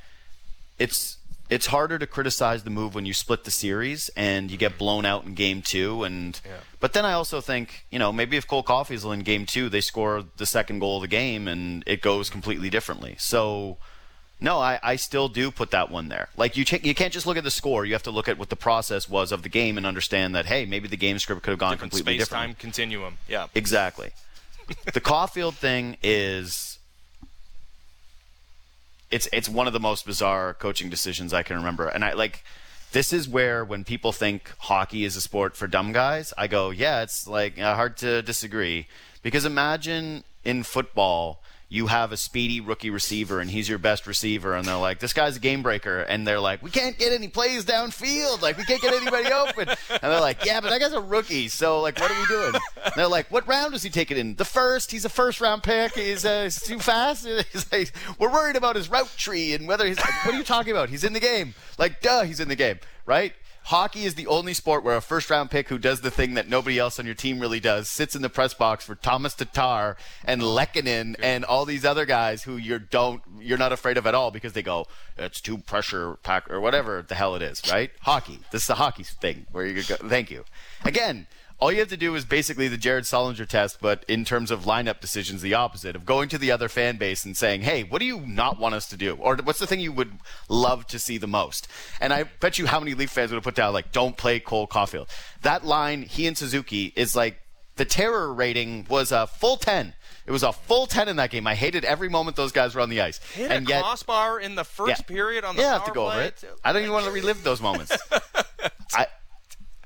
[0.80, 1.18] It's
[1.54, 5.06] it's harder to criticize the move when you split the series and you get blown
[5.06, 6.42] out in game two and
[6.80, 9.80] but then I also think, you know, maybe if Cole Caufield's in game two, they
[9.80, 13.16] score the second goal of the game and it goes completely differently.
[13.20, 13.78] So
[14.42, 16.28] no, I, I still do put that one there.
[16.36, 17.86] Like you, ch- you can't just look at the score.
[17.86, 20.48] You have to look at what the process was of the game and understand that
[20.48, 22.44] hey, maybe the game script could have gone Different completely space different.
[22.44, 23.18] Space time continuum.
[23.30, 23.48] Yeah.
[23.56, 24.10] Exactly.
[24.92, 26.73] the Caufield thing is
[29.14, 31.88] it's it's one of the most bizarre coaching decisions I can remember.
[31.88, 32.44] And I like
[32.94, 36.72] this is where when people think hockey is a sport for dumb guys, I go,
[36.72, 38.88] yeah, it's like uh, hard to disagree
[39.22, 41.43] because imagine in football
[41.74, 44.54] you have a speedy rookie receiver and he's your best receiver.
[44.54, 46.02] And they're like this guy's a game breaker.
[46.02, 48.44] And they're like we can't get any plays downfield.
[48.44, 49.70] Like we can't get anybody open.
[49.70, 51.48] And they're like yeah but that guy's a rookie.
[51.48, 52.62] So like what are we doing?
[52.86, 54.36] And they're like what round does he take it in?
[54.36, 54.92] The first?
[54.92, 55.96] He's a first round pick.
[55.96, 57.28] He's, uh, he's too fast.
[57.52, 60.44] He's like, we're worried about his route tree and whether he's like, what are you
[60.44, 60.90] talking about?
[60.90, 61.56] He's in the game.
[61.80, 63.34] Like duh he's in the game right
[63.66, 66.50] Hockey is the only sport where a first round pick who does the thing that
[66.50, 69.96] nobody else on your team really does sits in the press box for Thomas Tatar
[70.26, 74.06] and oh, Lehkonen and all these other guys who you don't you're not afraid of
[74.06, 74.86] at all because they go
[75.18, 77.92] it's too pressure pack or whatever the hell it is right?
[78.02, 78.40] Hockey.
[78.52, 80.44] This is the hockey thing where you go thank you.
[80.84, 81.28] Again
[81.64, 84.66] all you have to do is basically the Jared Sullinger test, but in terms of
[84.66, 88.00] lineup decisions, the opposite of going to the other fan base and saying, "Hey, what
[88.00, 90.12] do you not want us to do, or what's the thing you would
[90.50, 91.70] love to see the most?"
[92.02, 94.42] And I bet you how many Leaf fans would have put down like, "Don't play
[94.42, 95.08] Cole Caufield."
[95.44, 97.40] That line, he and Suzuki, is like
[97.78, 99.94] the terror rating was a full ten.
[100.26, 101.48] It was a full ten in that game.
[101.48, 104.38] I hated every moment those guys were on the ice, Hit and a yet crossbar
[104.38, 105.16] in the first Yeah.
[105.16, 106.44] period on the yeah, I have to go over it.
[106.66, 107.96] I don't even want to relive those moments.
[108.94, 109.08] I,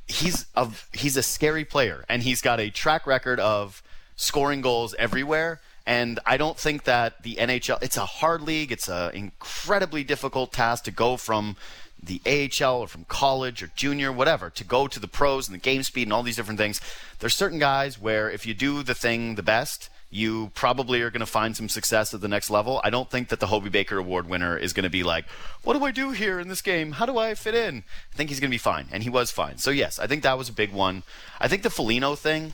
[0.07, 3.83] he's a he's a scary player, and he's got a track record of
[4.15, 5.61] scoring goals everywhere.
[5.85, 7.81] And I don't think that the NHL.
[7.81, 8.71] It's a hard league.
[8.71, 11.55] It's an incredibly difficult task to go from
[12.01, 15.61] the AHL or from college or junior, whatever, to go to the pros and the
[15.61, 16.81] game speed and all these different things.
[17.19, 21.19] There's certain guys where if you do the thing the best, you probably are going
[21.19, 22.79] to find some success at the next level.
[22.83, 25.25] I don't think that the Hobey Baker Award winner is going to be like,
[25.63, 26.93] what do I do here in this game?
[26.93, 27.83] How do I fit in?
[28.13, 29.57] I think he's going to be fine, and he was fine.
[29.57, 31.03] So, yes, I think that was a big one.
[31.41, 32.53] I think the Foligno thing,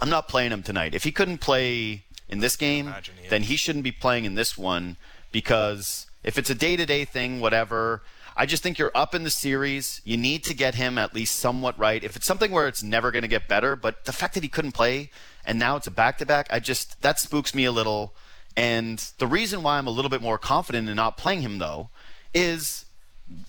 [0.00, 0.94] I'm not playing him tonight.
[0.94, 4.56] If he couldn't play in this game, he then he shouldn't be playing in this
[4.56, 4.96] one
[5.30, 8.02] because If it's a day to day thing, whatever.
[8.36, 10.00] I just think you're up in the series.
[10.04, 12.02] You need to get him at least somewhat right.
[12.02, 14.48] If it's something where it's never going to get better, but the fact that he
[14.48, 15.10] couldn't play
[15.44, 18.14] and now it's a back to back, I just, that spooks me a little.
[18.56, 21.90] And the reason why I'm a little bit more confident in not playing him, though,
[22.34, 22.84] is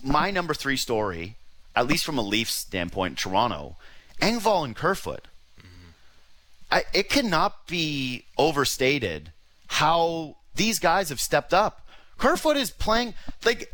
[0.02, 1.36] my number three story,
[1.76, 3.76] at least from a Leafs standpoint, Toronto,
[4.20, 5.28] Engvall and Kerfoot.
[6.70, 9.30] I, it cannot be overstated
[9.68, 11.86] how these guys have stepped up.
[12.18, 13.72] Kerfoot is playing like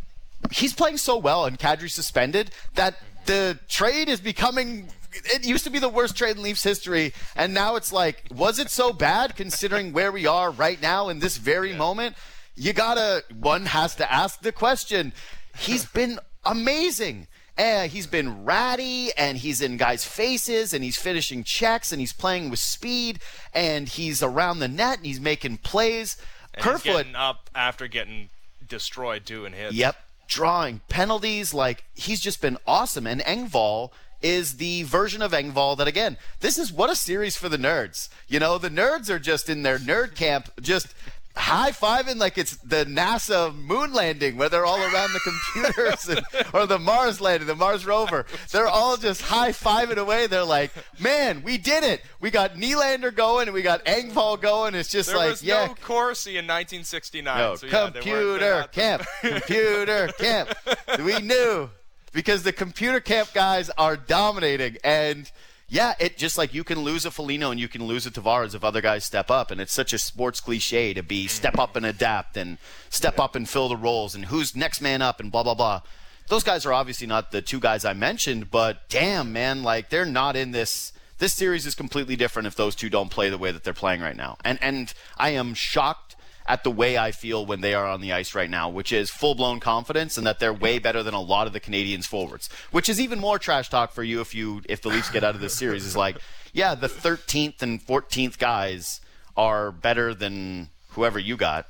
[0.50, 5.70] he's playing so well and Kadri suspended that the trade is becoming it used to
[5.70, 9.37] be the worst trade in Leafs history, and now it's like, was it so bad
[9.37, 11.77] considering where we are right now in this very yeah.
[11.77, 12.16] moment?
[12.57, 15.12] You gotta, one has to ask the question.
[15.57, 17.27] He's been amazing.
[17.59, 22.12] Uh, he's been ratty and he's in guys' faces and he's finishing checks and he's
[22.12, 23.18] playing with speed
[23.53, 26.16] and he's around the net and he's making plays.
[26.55, 28.31] And Kerfoot up after getting
[28.66, 29.75] destroyed too in hits.
[29.75, 29.96] Yep,
[30.27, 33.07] drawing penalties like he's just been awesome.
[33.07, 33.90] And Engvall
[34.22, 38.09] is the version of Engvall that again, this is what a series for the nerds.
[38.28, 40.94] You know, the nerds are just in their nerd camp, just
[41.37, 46.20] high fiving like it's the NASA moon landing where they're all around the computers and,
[46.54, 48.26] or the Mars landing, the Mars rover.
[48.50, 50.26] They're all just high fiving away.
[50.26, 52.02] They're like, man, we did it.
[52.20, 54.74] We got Nylander going and we got Engvall going.
[54.74, 55.66] It's just there like, was yeah.
[55.66, 57.38] no Corsi in 1969.
[57.38, 60.54] No, so yeah, computer camp, computer camp.
[60.98, 61.70] We knew
[62.12, 65.31] because the computer camp guys are dominating and–
[65.73, 68.57] yeah, it just like you can lose a Foligno and you can lose a Tavares
[68.57, 71.31] if other guys step up, and it's such a sports cliche to be mm.
[71.31, 72.59] step up and adapt and
[72.90, 75.81] step up and fill the roles and who's next man up and blah blah blah.
[76.27, 80.05] Those guys are obviously not the two guys I mentioned, but damn man, like they're
[80.05, 80.92] not in this.
[81.18, 84.01] This series is completely different if those two don't play the way that they're playing
[84.01, 86.10] right now, and and I am shocked
[86.51, 89.09] at the way I feel when they are on the ice right now, which is
[89.09, 92.49] full blown confidence and that they're way better than a lot of the Canadians forwards.
[92.73, 95.37] Which is even more trash talk for you if you if the Leafs get out
[95.37, 96.19] of this series is like,
[96.53, 99.01] yeah, the 13th and 14th guys
[99.37, 101.69] are better than whoever you got.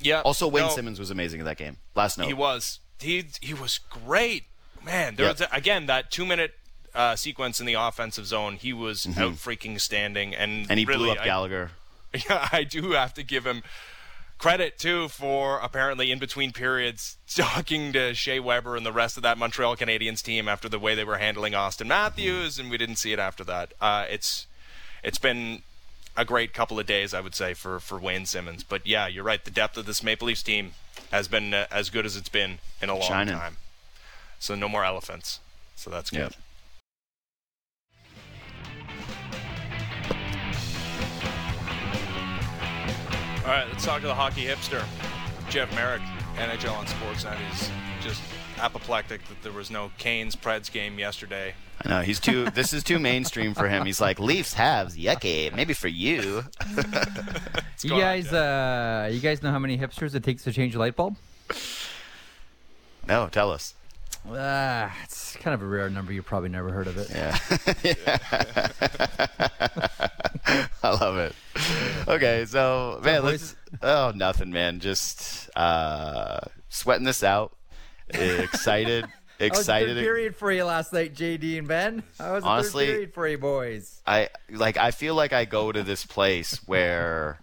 [0.00, 0.22] Yeah.
[0.22, 1.76] Also, Wayne no, Simmonds was amazing in that game.
[1.94, 2.80] Last night He was.
[2.98, 4.46] He he was great.
[4.84, 5.38] Man, there yep.
[5.38, 6.54] was again that two minute
[6.92, 8.54] uh, sequence in the offensive zone.
[8.56, 9.20] He was mm-hmm.
[9.20, 11.70] out freaking standing, and and he really, blew up Gallagher.
[12.12, 13.62] I, yeah, I do have to give him
[14.42, 19.22] credit too for apparently in between periods talking to Shea Weber and the rest of
[19.22, 22.96] that Montreal Canadiens team after the way they were handling Auston Matthews, and we didn't
[22.96, 23.72] see it after that.
[23.80, 24.48] Uh, it's
[25.04, 25.62] it's been
[26.16, 28.64] a great couple of days, I would say, for for Wayne Simmonds.
[28.64, 29.42] But yeah, you're right.
[29.42, 30.72] The depth of this Maple Leafs team
[31.12, 33.34] has been uh, as good as it's been in a long Shining.
[33.34, 33.58] time.
[34.40, 35.38] So no more elephants.
[35.76, 36.18] So that's good.
[36.18, 36.34] Yep.
[43.44, 44.84] All right, let's talk to the hockey hipster,
[45.50, 46.00] Jeff Marek,
[46.36, 47.34] NHL on Sportsnet.
[47.34, 47.68] He's
[48.00, 48.22] just
[48.60, 51.52] apoplectic that there was no Canes Preds game yesterday.
[51.84, 52.44] I know he's too.
[52.50, 53.84] this is too mainstream for him.
[53.84, 55.52] He's like Leafs Habs, yucky.
[55.52, 56.44] Maybe for you.
[57.82, 60.94] you guys, uh, you guys know how many hipsters it takes to change a light
[60.94, 61.16] bulb?
[63.08, 63.74] No, tell us.
[64.28, 66.12] Uh, it's kind of a rare number.
[66.12, 67.10] You probably never heard of it.
[67.10, 67.36] Yeah.
[70.82, 71.34] I love it.
[72.08, 73.56] Okay, so man, let's.
[73.82, 74.80] Oh, nothing, man.
[74.80, 77.56] Just uh, sweating this out.
[78.10, 79.06] Excited.
[79.40, 79.96] excited.
[79.96, 82.02] How period for you last night, JD and Ben?
[82.20, 84.00] I was Honestly, period for you boys?
[84.06, 84.76] I like.
[84.76, 87.40] I feel like I go to this place where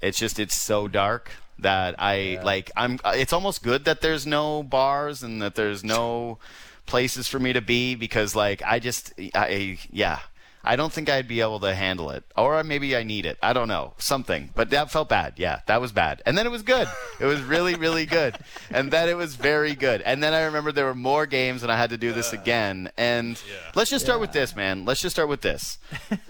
[0.00, 1.30] it's just it's so dark
[1.62, 2.42] that I yeah.
[2.42, 6.38] like I'm uh, it's almost good that there's no bars and that there's no
[6.86, 10.20] places for me to be because like I just I yeah
[10.64, 12.24] I don't think I'd be able to handle it.
[12.36, 13.38] Or maybe I need it.
[13.42, 13.94] I don't know.
[13.98, 14.50] Something.
[14.54, 15.34] But that felt bad.
[15.36, 16.22] Yeah, that was bad.
[16.24, 16.88] And then it was good.
[17.20, 18.36] It was really, really good.
[18.70, 20.02] And then it was very good.
[20.02, 22.38] And then I remember there were more games and I had to do this uh,
[22.38, 22.90] again.
[22.96, 23.70] And yeah.
[23.74, 24.22] let's just start yeah.
[24.22, 24.84] with this, man.
[24.84, 25.78] Let's just start with this.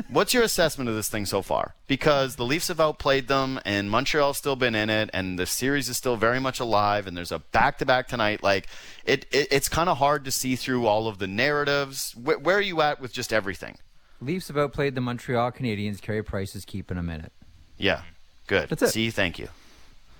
[0.09, 1.75] What's your assessment of this thing so far?
[1.87, 5.89] Because the Leafs have outplayed them and Montreal's still been in it and the series
[5.89, 8.43] is still very much alive and there's a back to back tonight.
[8.43, 8.67] Like,
[9.05, 12.15] it, it it's kind of hard to see through all of the narratives.
[12.17, 13.79] Where, where are you at with just everything?
[14.23, 16.01] Leafs have outplayed the Montreal Canadiens.
[16.01, 17.33] Carey Price is keeping a minute.
[17.77, 18.03] Yeah,
[18.47, 18.69] good.
[18.69, 18.89] That's it.
[18.89, 19.49] See, thank you.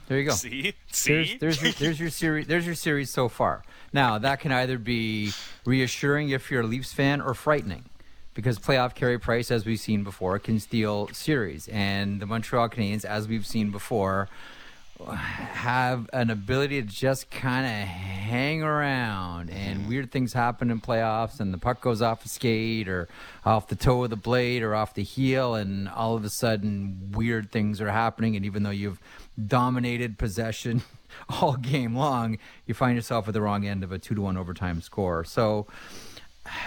[0.09, 0.33] There you go.
[0.35, 1.13] See, see.
[1.13, 2.47] There's, there's, your, there's your series.
[2.47, 3.63] There's your series so far.
[3.93, 5.33] Now that can either be
[5.65, 7.85] reassuring if you're a Leafs fan or frightening,
[8.35, 13.05] because playoff Carey Price, as we've seen before, can steal series, and the Montreal Canadiens,
[13.05, 14.29] as we've seen before,
[15.11, 21.41] have an ability to just kind of hang around and weird things happen in playoffs
[21.41, 23.09] and the puck goes off a skate or
[23.45, 27.13] off the toe of the blade or off the heel and all of a sudden
[27.13, 29.01] weird things are happening and even though you've
[29.47, 30.83] dominated possession
[31.29, 34.37] all game long you find yourself at the wrong end of a 2 to 1
[34.37, 35.67] overtime score so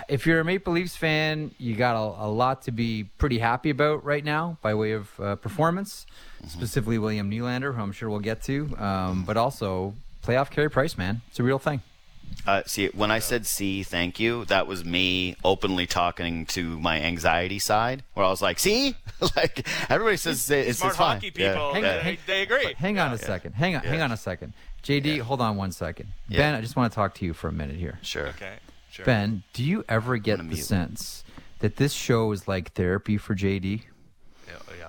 [0.07, 3.69] if you're a Maple Leafs fan, you got a, a, lot to be pretty happy
[3.69, 6.34] about right now by way of uh, performance, mm-hmm.
[6.47, 9.93] Specifically William Nylander, who I'm sure we'll get to, um, but also
[10.23, 11.21] playoff Carey Price, man.
[11.29, 11.81] It's a real thing.
[12.47, 16.99] Uh, see, when I said "see, thank you," that was me openly talking to my
[17.01, 18.95] anxiety side, where I was like, "See,
[19.35, 21.31] like everybody says it's, smart it's hockey fine.
[21.31, 21.73] people, Yeah.
[21.73, 22.73] Hang they, on, hang- they agree.
[22.77, 23.25] Hang on Yeah, a yeah.
[23.25, 23.53] second.
[23.53, 23.81] Hang on.
[23.83, 24.53] Hang on a second.
[24.83, 26.09] JD, hold on one second.
[26.27, 26.39] Yeah.
[26.39, 27.97] Ben, I just want to talk to you for a minute here.
[28.03, 28.27] Sure.
[28.27, 28.55] Okay,
[28.91, 29.05] sure.
[29.05, 30.57] Ben, do you ever get the mute.
[30.63, 31.23] sense
[31.59, 33.83] that this show is like therapy for JD?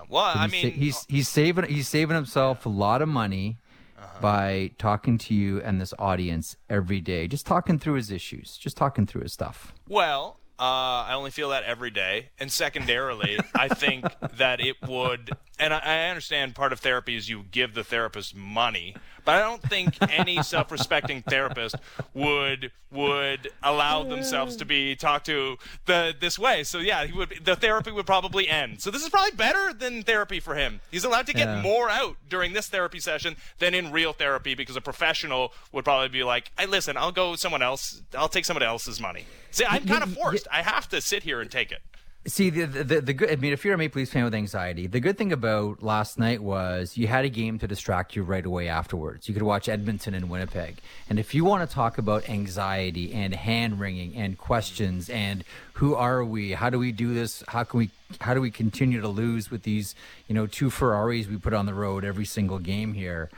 [0.08, 3.58] Well, I mean, he's he's saving he's saving himself a lot of money
[3.98, 4.20] Uh-huh.
[4.20, 8.76] by talking to you and this audience every day, just talking through his issues, just
[8.76, 9.72] talking through his stuff.
[9.88, 10.62] Well, uh,
[11.08, 12.30] I only feel that every day.
[12.38, 17.28] And secondarily, I think that it would, and I, I understand part of therapy is
[17.28, 18.94] you give the therapist money,
[19.24, 21.74] but I don't think any self-respecting therapist
[22.14, 26.62] would would allow themselves to be talked to the this way.
[26.64, 27.40] So yeah, he would.
[27.44, 28.80] The therapy would probably end.
[28.80, 30.80] So this is probably better than therapy for him.
[30.90, 31.60] He's allowed to get Yeah.
[31.62, 36.08] more out during this therapy session than in real therapy because a professional would probably
[36.08, 38.00] be like, "Hey, listen, I'll go with someone else.
[38.16, 39.26] I'll take someone else's money."
[39.56, 40.46] See, I'm kind of forced.
[40.52, 41.80] I have to sit here and take it.
[42.26, 43.30] See the, the the good.
[43.30, 46.18] I mean, if you're a Maple Leafs fan with anxiety, the good thing about last
[46.18, 49.28] night was you had a game to distract you right away afterwards.
[49.28, 50.76] You could watch Edmonton and Winnipeg,
[51.08, 55.42] and if you want to talk about anxiety and hand wringing and questions and
[55.74, 57.90] who are we, how do we do this, how can we,
[58.20, 59.94] how do we continue to lose with these,
[60.28, 63.30] you know, two Ferraris we put on the road every single game here?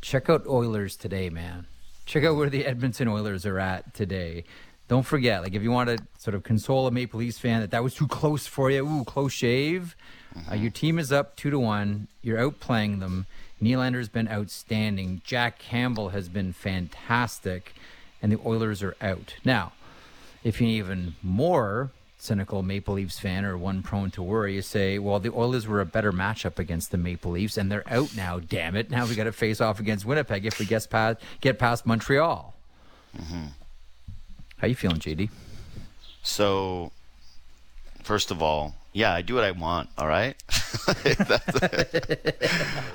[0.00, 1.66] Check out Oilers today, man.
[2.06, 4.42] Check out where the Edmonton Oilers are at today.
[4.90, 7.70] Don't forget, like if you want to sort of console a Maple Leafs fan that
[7.70, 9.94] that was too close for you, ooh, close shave.
[10.50, 12.08] Uh, your team is up two to one.
[12.22, 13.26] You're outplaying them.
[13.62, 15.22] Nylander's been outstanding.
[15.24, 17.72] Jack Campbell has been fantastic,
[18.20, 19.74] and the Oilers are out now.
[20.42, 24.98] If you're even more cynical Maple Leafs fan or one prone to worry, you say,
[24.98, 28.40] well, the Oilers were a better matchup against the Maple Leafs, and they're out now.
[28.40, 28.90] Damn it!
[28.90, 32.54] Now we got to face off against Winnipeg if we get past get past Montreal.
[34.60, 35.30] How you feeling, JD?
[36.22, 36.92] So,
[38.02, 39.88] first of all, yeah, I do what I want.
[39.96, 40.36] All right.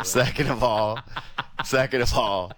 [0.04, 1.00] second of all,
[1.64, 2.52] second of all,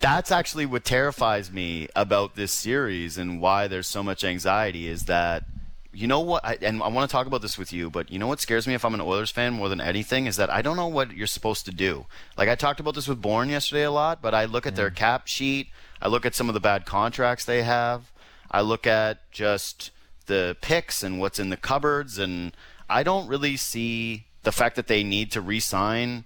[0.00, 5.04] that's actually what terrifies me about this series and why there's so much anxiety is
[5.04, 5.44] that
[5.92, 8.18] you know what I, and I want to talk about this with you but you
[8.18, 10.62] know what scares me if I'm an Oilers fan more than anything is that I
[10.62, 12.06] don't know what you're supposed to do
[12.36, 14.90] like I talked about this with Bourne yesterday a lot but I look at their
[14.90, 15.66] cap sheet
[16.00, 18.10] I look at some of the bad contracts they have
[18.50, 19.90] I look at just
[20.26, 22.52] the picks and what's in the cupboards and
[22.88, 26.24] I don't really see the fact that they need to re-sign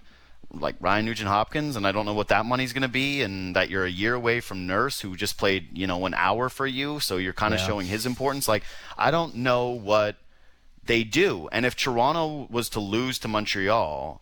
[0.51, 3.55] like Ryan Nugent Hopkins, and I don't know what that money's going to be, and
[3.55, 6.65] that you're a year away from Nurse, who just played, you know, an hour for
[6.65, 7.65] you, so you're kind of Yeah.
[7.65, 8.47] showing his importance.
[8.47, 8.63] Like,
[8.97, 10.15] I don't know what
[10.85, 14.21] they do, and if Toronto was to lose to Montreal,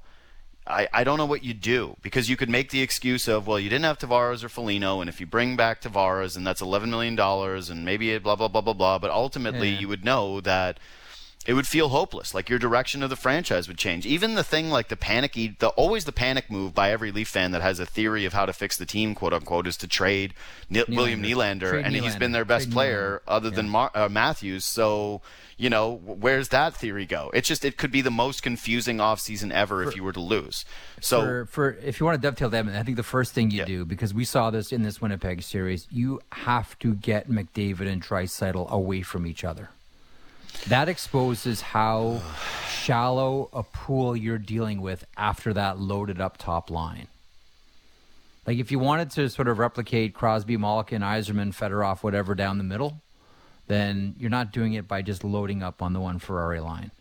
[0.65, 3.59] I, I don't know what you do because you could make the excuse of well
[3.59, 6.89] you didn't have Tavares or Foligno and if you bring back Tavares and that's eleven
[6.89, 9.79] million dollars and maybe it blah blah blah blah blah but ultimately Yeah.
[9.79, 10.79] you would know that
[11.45, 12.33] it would feel hopeless.
[12.33, 14.05] Like your direction of the franchise would change.
[14.05, 17.51] Even the thing like the panicky, the always the panic move by every Leaf fan
[17.51, 20.33] that has a theory of how to fix the team, quote unquote, is to trade
[20.69, 23.31] Ni- William Nylander, Trade and he's been their best Trade player Nylander.
[23.35, 24.63] other than Mar- uh, Matthews.
[24.65, 25.21] So
[25.57, 27.29] you know where's that theory go?
[27.33, 30.65] It's just it could be the most confusing offseason ever if you were to lose.
[31.01, 33.59] So for, for if you want to dovetail them, I think the first thing you
[33.59, 33.65] Yeah.
[33.65, 38.01] do because we saw this in this Winnipeg series, you have to get McDavid and
[38.01, 39.69] Draisaitl away from each other.
[40.67, 42.21] That exposes how
[42.69, 47.07] shallow a pool you're dealing with after that loaded up top line.
[48.45, 52.63] Like if you wanted to sort of replicate Crosby, Malkin, Yzerman, Fedorov, whatever down the
[52.63, 53.01] middle,
[53.67, 56.91] then you're not doing it by just loading up on the one Ferrari line.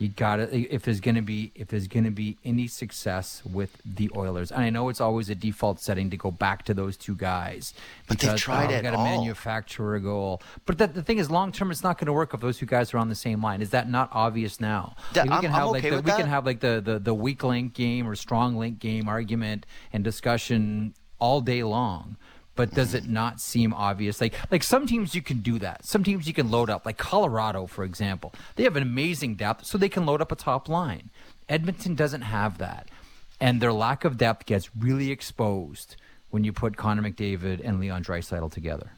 [0.00, 3.82] You got to if there's going to be if there's to be any success with
[3.84, 4.50] the Oilers.
[4.50, 7.74] And I know it's always a default setting to go back to those two guys.
[8.08, 10.40] But they've tried oh, it got to manufacture a goal.
[10.64, 12.64] But the, the thing is, long term, it's not going to work if those two
[12.64, 13.60] guys are on the same line.
[13.60, 14.96] Is that not obvious now?
[15.12, 16.18] That- we I'm- can I'm have like okay the, we that.
[16.18, 20.02] can have like the, the the weak link game or strong link game argument and
[20.02, 22.16] discussion all day long.
[22.60, 24.20] But does it not seem obvious?
[24.20, 25.86] Like like some teams you can do that.
[25.86, 26.84] Some teams you can load up.
[26.84, 30.36] Like Colorado, for example, they have an amazing depth, so they can load up a
[30.36, 31.08] top line.
[31.48, 32.90] Edmonton doesn't have that.
[33.40, 35.96] and their lack of depth gets really exposed
[36.28, 38.92] when you put Connor McDavid and Leon Draisaitl together.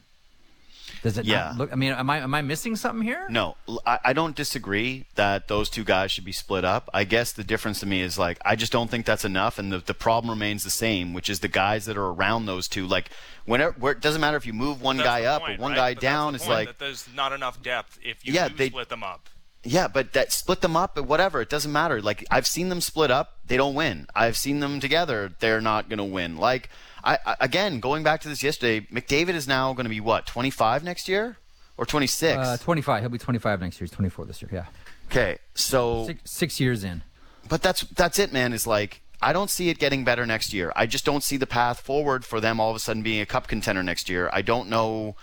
[1.03, 1.43] Does it Yeah.
[1.49, 1.71] not look?
[1.71, 3.27] I mean, am I am I missing something here?
[3.29, 6.89] No, I, I don't disagree that those two guys should be split up.
[6.93, 9.71] I guess the difference to me is like I just don't think that's enough, and
[9.71, 12.87] the, the problem remains the same, which is the guys that are around those two.
[12.87, 13.09] Like
[13.45, 15.61] whenever, where, it doesn't matter if you move one That's guy the up point, or
[15.61, 15.77] one right?
[15.77, 16.31] guy But that's down.
[16.33, 18.89] the It's point, like that there's not enough depth if you Yeah, do they- split
[18.89, 19.29] them up.
[19.65, 21.39] Yeah, but that split them up, but whatever.
[21.39, 22.01] It doesn't matter.
[22.01, 24.07] Like I've seen them split up, they don't win.
[24.13, 26.35] I've seen them together, they're not going to win.
[26.35, 26.69] Like
[27.03, 30.25] I, I again going back to this yesterday, McDavid is now going to be what
[30.25, 31.37] twenty five next year
[31.77, 32.37] or twenty six.
[32.37, 33.01] Uh, 25.
[33.01, 33.85] He'll be 25 next year.
[33.85, 34.49] He's 24 this year.
[34.53, 34.65] Yeah.
[35.11, 37.01] okay, so Six, six years in.
[37.49, 38.53] but that's that's it, man.
[38.53, 40.71] Is like I don't see it getting better next year.
[40.75, 43.25] I just don't see the path forward for them all of a sudden being a
[43.25, 44.29] cup contender next year.
[44.33, 45.15] I don't know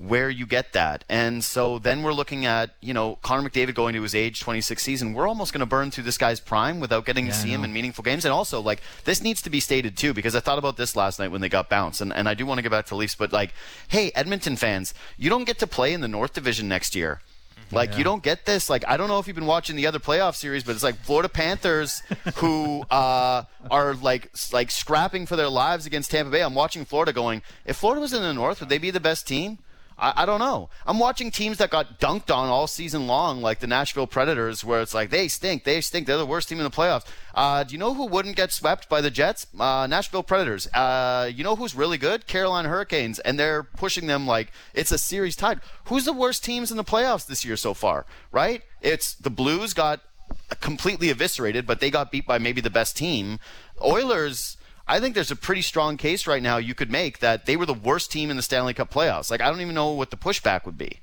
[0.00, 1.04] where you get that.
[1.10, 4.82] And so then we're looking at, you know, Connor McDavid going to his age 26
[4.82, 5.12] season.
[5.12, 7.64] We're almost going to burn through this guy's prime without getting Yeah, to see him
[7.64, 8.24] in meaningful games.
[8.24, 11.18] And also, like, this needs to be stated too, because I thought about this last
[11.18, 12.00] night when they got bounced.
[12.00, 13.52] And, and I do want to get back to the Leafs, but like,
[13.88, 17.20] hey, Edmonton fans, you don't get to play in the North Division next year.
[17.72, 18.68] Like you don't get this.
[18.68, 20.96] Like I don't know if you've been watching the other playoff series, but it's like
[20.96, 22.02] Florida Panthers
[22.36, 26.42] who uh, are like like scrapping for their lives against Tampa Bay.
[26.42, 27.42] I'm watching Florida going.
[27.64, 29.58] If Florida was in the North, would they be the best team?
[30.00, 30.70] I, I don't know.
[30.86, 34.80] I'm watching teams that got dunked on all season long, like the Nashville Predators, where
[34.80, 37.04] it's like they stink, they stink, they're the worst team in the playoffs.
[37.34, 39.46] Uh, do you know who wouldn't get swept by the Jets?
[39.58, 40.66] Uh, Nashville Predators.
[40.68, 42.26] Uh, you know who's really good?
[42.26, 45.60] Carolina Hurricanes, and they're pushing them like it's a series tied.
[45.84, 48.06] Who's the worst teams in the playoffs this year so far?
[48.32, 48.62] Right?
[48.80, 50.00] It's the Blues got
[50.60, 53.38] completely eviscerated, but they got beat by maybe the best team.
[53.82, 54.56] Oilers.
[54.90, 57.64] I think there's a pretty strong case right now you could make that they were
[57.64, 59.30] the worst team in the Stanley Cup playoffs.
[59.30, 60.98] Like I don't even know what the pushback would be.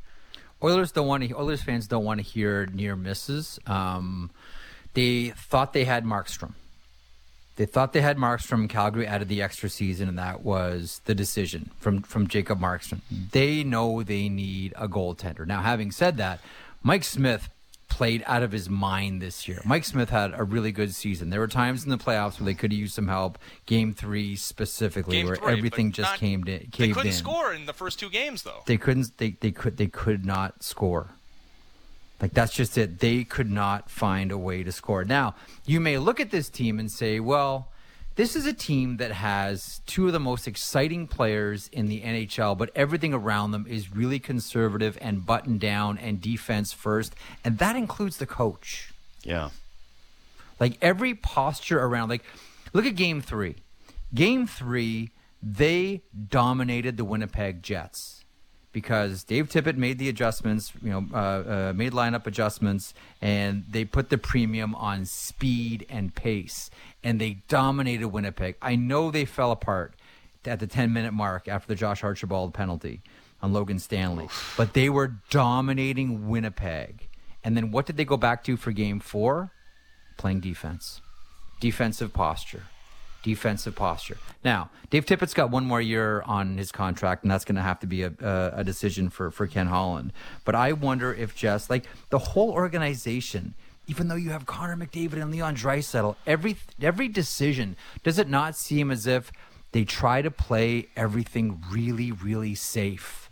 [0.62, 1.34] Oilers don't want to.
[1.36, 3.60] Oilers fans don't want to hear near misses.
[3.66, 4.30] Um,
[4.94, 6.54] they thought they had Markstrom.
[7.56, 8.68] They thought they had Markstrom.
[8.68, 13.00] Calgary added the extra season, and that was the decision from from Jacob Markstrom.
[13.10, 15.48] They know they need a goaltender.
[15.48, 16.42] Now, having said that,
[16.84, 17.50] Mike Smith
[17.88, 19.62] played out of his mind this year.
[19.66, 21.30] Mike Smith had a really good season.
[21.30, 23.38] There were times in the playoffs where they could have used some help.
[23.66, 26.70] Game three specifically, Game where three, everything just not- came in.
[26.78, 27.14] They couldn't in.
[27.14, 28.62] score in the first two games, though.
[28.66, 29.18] They couldn't.
[29.18, 29.78] They, they could.
[29.78, 31.10] They could not score.
[32.22, 33.00] Like that's just it.
[33.00, 35.06] They could not find a way to score.
[35.06, 35.36] Now
[35.66, 37.70] you may look at this team and say, "Well,
[38.18, 42.58] this is a team that has two of the most exciting players in the NHL,
[42.58, 47.16] but everything around them is really conservative and buttoned down and defense first,
[47.46, 48.92] and that includes the coach."
[49.24, 49.52] Yeah.
[50.60, 52.24] Like every posture around, like
[52.74, 53.58] look at game three.
[54.14, 55.12] Game three,
[55.44, 58.26] they dominated the Winnipeg Jets
[58.72, 63.84] because Dave Tippett made the adjustments, you know, uh, uh, made lineup adjustments, and they
[63.84, 66.70] put the premium on speed and pace,
[67.08, 68.58] and they dominated Winnipeg.
[68.62, 69.96] I know they fell apart
[70.44, 73.02] at the 10 minute mark after the Josh Archibald penalty
[73.42, 74.28] on Logan Stanley,
[74.58, 77.08] but they were dominating Winnipeg.
[77.46, 79.54] And then what did they go back to for game four?
[80.18, 81.00] Playing defense,
[81.62, 82.64] defensive posture,
[83.24, 84.18] defensive posture.
[84.44, 87.80] Now, Dave Tippett's got one more year on his contract, and that's going to have
[87.80, 90.12] to be a, a, a decision for, for Ken Holland.
[90.44, 93.54] But I wonder if just like the whole organization,
[93.88, 98.56] even though you have Connor McDavid and Leon Draisaitl, every every decision does it not
[98.56, 99.32] seem as if
[99.72, 103.30] they try to play everything really, really safe?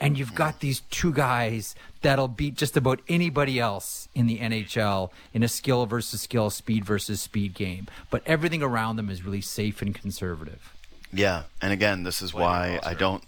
[0.00, 0.36] And you've mm-hmm.
[0.36, 5.48] got these two guys that'll beat just about anybody else in the NHL in a
[5.48, 7.86] skill versus skill, speed versus speed game.
[8.10, 10.74] But everything around them is really safe and conservative.
[11.12, 13.22] Yeah, and again, this is why I don't,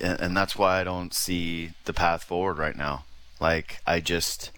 [0.00, 3.04] and, and that's why I don't see the path forward right now.
[3.38, 4.50] Like I just,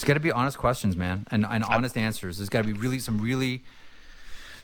[0.00, 2.38] It's got to be honest questions, man, and, and honest answers.
[2.38, 3.62] There's got to be really some really,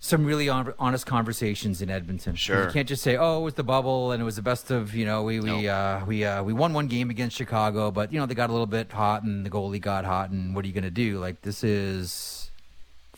[0.01, 2.37] some really hon- honest conversations in Edmonton.
[2.37, 2.65] Sure.
[2.65, 4.95] you can't just say, "Oh, it was the bubble and it was the best of
[4.95, 5.71] you know we we No.
[5.71, 8.53] uh, we uh, we won one game against Chicago, but you know they got a
[8.55, 11.19] little bit hot and the goalie got hot, and what are you going to do?
[11.19, 12.46] Like this is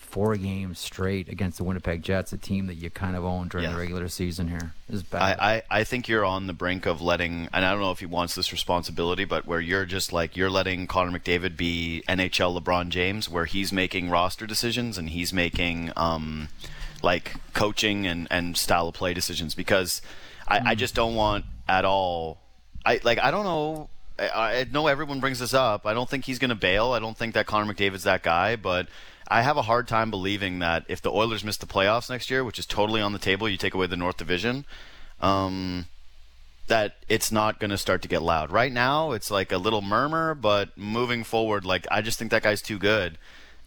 [0.08, 3.64] four games straight against the Winnipeg Jets, a team that you kind of own during
[3.66, 3.72] Yeah.
[3.72, 4.48] the regular season.
[4.48, 5.38] Here is bad.
[5.38, 8.00] I, I, I think you're on the brink of letting, and I don't know if
[8.00, 12.58] he wants this responsibility, but where you're just like you're letting Connor McDavid be NHL
[12.60, 16.48] LeBron James, where he's making roster decisions and he's making um,
[17.02, 20.00] like coaching and, and style of play decisions because
[20.48, 22.38] I, I just don't want at all.
[22.86, 23.90] I like I don't know.
[24.18, 25.86] I, I know everyone brings this up.
[25.86, 26.92] I don't think he's going to bail.
[26.92, 28.88] I don't think that Connor McDavid's that guy, but
[29.28, 32.42] I have a hard time believing that if the Oilers miss the playoffs next year,
[32.42, 34.64] which is totally on the table, you take away the North Division,
[35.20, 35.86] um,
[36.66, 38.50] that it's not going to start to get loud.
[38.50, 42.42] Right now, it's like a little murmur, but moving forward, like I just think that
[42.42, 43.18] guy's too good.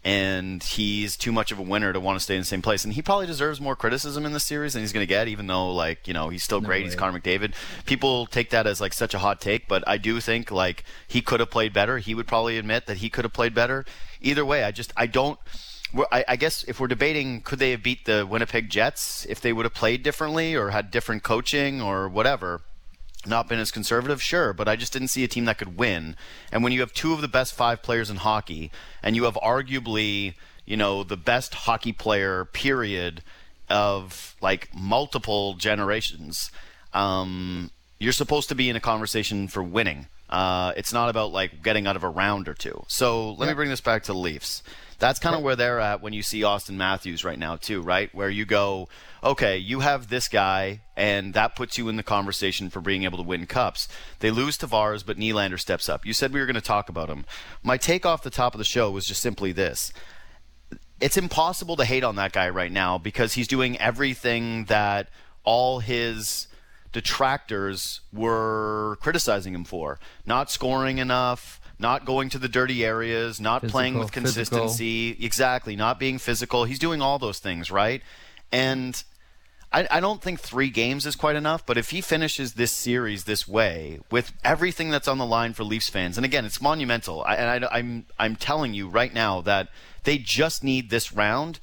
[0.03, 2.83] And he's too much of a winner to want to stay in the same place.
[2.83, 5.47] And he probably deserves more criticism in this series than he's going to get, even
[5.47, 6.85] though like you know he's still great.
[6.85, 7.53] He's Connor McDavid.
[7.85, 11.21] People take that as like such a hot take, but I do think like he
[11.21, 11.99] could have played better.
[11.99, 13.85] He would probably admit that he could have played better.
[14.21, 15.39] Either way, I just I don't.
[16.09, 19.51] I, I guess if we're debating, could they have beat the Winnipeg Jets if they
[19.51, 22.61] would have played differently or had different coaching or whatever?
[23.25, 26.15] Not been as conservative, sure, but I just didn't see a team that could win.
[26.51, 28.71] And when you have two of the best five players in hockey,
[29.03, 33.21] and you have arguably, you know, the best hockey player, period,
[33.69, 36.51] of like multiple generations,
[36.93, 40.07] um, you're supposed to be in a conversation for winning.
[40.29, 42.83] Uh, it's not about like getting out of a round or two.
[42.87, 44.63] So let me bring this back to the Leafs.
[45.01, 48.13] That's kind of where they're at when you see Auston Matthews right now, too, right?
[48.13, 48.87] Where you go,
[49.23, 53.17] okay, you have this guy, and that puts you in the conversation for being able
[53.17, 53.87] to win cups.
[54.19, 56.05] They lose Tavares, but Nylander steps up.
[56.05, 57.25] You said we were going to talk about him.
[57.63, 59.91] My take off the top of the show was just simply this.
[60.99, 65.09] It's impossible to hate on that guy right now because he's doing everything that
[65.43, 66.47] all his
[66.91, 69.99] detractors were criticizing him for.
[70.27, 75.11] Not scoring enough, not going to the dirty areas, not physical, playing with consistency.
[75.11, 75.25] Physical.
[75.25, 76.65] Exactly, not being physical.
[76.65, 78.01] He's doing all those things, right?
[78.51, 79.03] And
[79.71, 83.23] I, I, don't think three games is quite enough, but if he finishes this series
[83.23, 87.23] this way, with everything that's on the line for Leafs fans, and again, it's monumental,
[87.25, 89.69] I, and I, I'm, I'm telling you right now that
[90.03, 91.59] they just need this round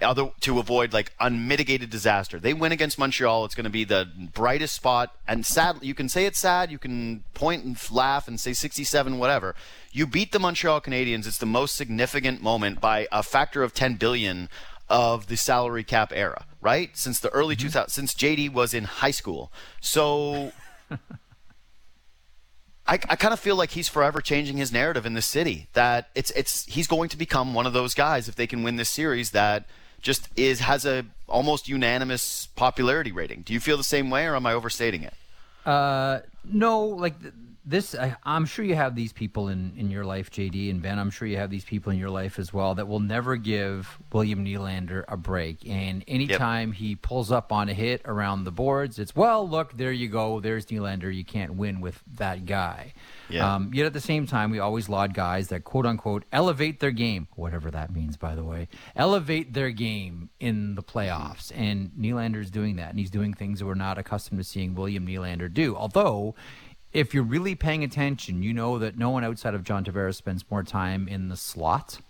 [0.00, 2.38] other to avoid like unmitigated disaster.
[2.38, 3.44] They win against Montreal.
[3.44, 5.14] It's going to be the brightest spot.
[5.26, 6.70] And sad, you can say it's sad.
[6.70, 9.54] You can point and laugh and say 67, whatever.
[9.92, 11.26] You beat the Montreal Canadiens.
[11.26, 14.48] It's the most significant moment by a factor of 10 billion
[14.88, 16.96] of the salary cap era, right?
[16.96, 17.68] Since the early mm-hmm.
[17.68, 19.52] 2000s, since JD was in high school.
[19.80, 20.52] So.
[22.88, 25.68] I, I kind of feel like he's forever changing his narrative in this city.
[25.74, 28.76] That it's it's he's going to become one of those guys if they can win
[28.76, 29.66] this series that
[30.00, 33.42] just is has a almost unanimous popularity rating.
[33.42, 35.14] Do you feel the same way, or am I overstating it?
[35.66, 37.14] Uh, no, like
[37.64, 37.94] this.
[37.94, 40.98] I, am sure you have these people in in your life, JD and Ben.
[40.98, 43.98] I'm sure you have these people in your life as well that will never give
[44.12, 45.68] William Nylander a break.
[45.68, 46.78] And anytime yep.
[46.78, 50.40] he pulls up on a hit around the boards, it's well, look, there you go.
[50.40, 51.14] There's Nylander.
[51.14, 52.94] You can't win with that guy.
[53.28, 53.54] Yeah.
[53.54, 56.90] Um, yet at the same time, we always laud guys that quote unquote elevate their
[56.90, 61.52] game, whatever that means, by the way, elevate their game in the playoffs.
[61.54, 65.06] And Nylander's doing that, and he's doing things that we're not accustomed to seeing William
[65.06, 65.76] Nylander do.
[65.76, 66.34] Although,
[66.92, 70.44] if you're really paying attention, you know that no one outside of John Tavares spends
[70.50, 72.00] more time in the slot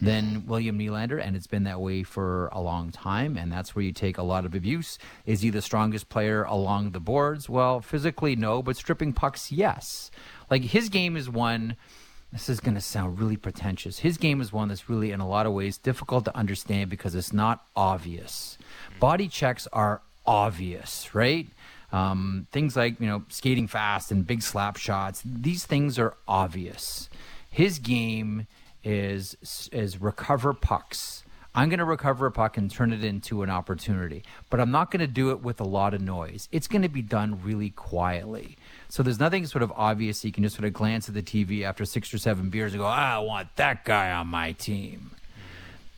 [0.00, 3.36] than William Nylander, and it's been that way for a long time.
[3.38, 4.98] And that's where you take a lot of abuse.
[5.24, 7.48] Is he the strongest player along the boards?
[7.48, 10.10] Well, physically, no, but stripping pucks, yes.
[10.50, 11.76] Like his game is one.
[12.32, 14.00] This is going to sound really pretentious.
[14.00, 17.14] His game is one that's really, in a lot of ways, difficult to understand because
[17.14, 18.58] it's not obvious.
[18.98, 21.46] Body checks are obvious, right?
[21.92, 25.22] Um, things like you know skating fast and big slap shots.
[25.24, 27.08] These things are obvious.
[27.50, 28.46] His game
[28.84, 29.36] is
[29.72, 31.22] is recover pucks.
[31.56, 34.90] I'm going to recover a puck and turn it into an opportunity, but I'm not
[34.90, 36.50] going to do it with a lot of noise.
[36.52, 38.58] It's going to be done really quietly.
[38.90, 40.22] So there's nothing sort of obvious.
[40.22, 42.80] You can just sort of glance at the TV after six or seven beers and
[42.82, 45.12] go, I want that guy on my team.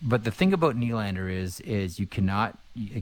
[0.01, 2.57] But the thing about Nylander is, is you cannot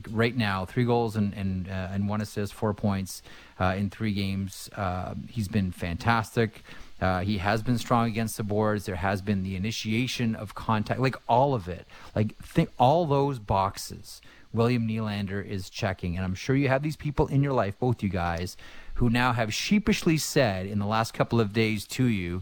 [0.09, 3.21] right now three goals and and uh, and one assist, four points
[3.59, 4.67] uh, in three games.
[4.75, 6.63] Uh, he's been fantastic.
[6.99, 8.85] Uh, he has been strong against the boards.
[8.85, 11.85] There has been the initiation of contact, like all of it,
[12.15, 14.21] like think all those boxes.
[14.53, 18.01] William Nylander is checking, and I'm sure you have these people in your life, both
[18.01, 18.57] you guys,
[18.95, 22.41] who now have sheepishly said in the last couple of days to you,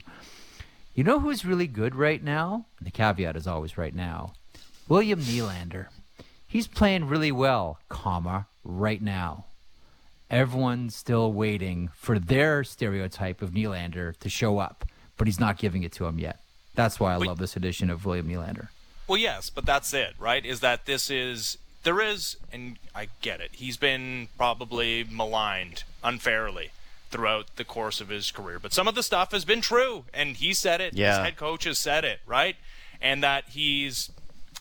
[0.93, 2.67] you know who's really good right now?
[2.79, 4.33] And the caveat is always right now.
[4.87, 5.87] William Nylander.
[6.47, 9.45] He's playing really well, comma, right now.
[10.35, 14.83] Everyone's still waiting for their stereotype of Nylander to show up,
[15.15, 16.41] but he's not giving it to him yet.
[16.73, 18.67] That's why I love this edition of William Nylander.
[19.07, 20.45] Well, yes, but that's it, right?
[20.45, 23.51] Is that this is there is, and I get it.
[23.53, 26.71] He's been probably maligned unfairly
[27.11, 30.35] throughout the course of his career, but some of the stuff has been true, and
[30.35, 30.95] he said it.
[30.95, 31.11] Yeah.
[31.11, 32.57] His head coach has said it, right?
[32.99, 34.11] And that he's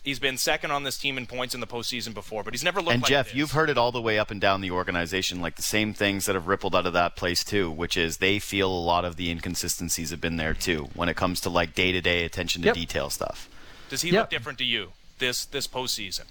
[0.05, 2.79] He's been second on this team in points in the postseason before, but he's never
[2.79, 2.93] looked.
[2.93, 3.35] And like Jeff, this.
[3.35, 6.27] you've heard it all the way up and down the organization, like the same things
[6.27, 9.15] that have rippled out of that place too, which is they feel a lot of
[9.15, 12.61] the inconsistencies have been there too when it comes to like day to day attention
[12.61, 12.75] to yep.
[12.75, 13.49] detail stuff.
[13.89, 14.21] Does he yep.
[14.21, 16.25] look different to you this this postseason?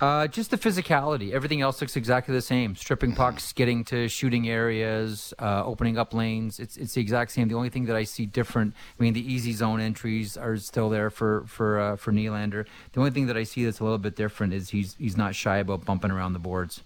[0.00, 1.32] Uh, just the physicality.
[1.32, 2.74] Everything else looks exactly the same.
[2.74, 6.58] Stripping pucks, getting to shooting areas, uh, opening up lanes.
[6.58, 7.48] It's it's the exact same.
[7.48, 8.74] The only thing that I see different.
[8.98, 12.66] I mean, the easy zone entries are still there for for uh, for Nylander.
[12.92, 15.34] The only thing that I see that's a little bit different is he's he's not
[15.34, 16.82] shy about bumping around the boards.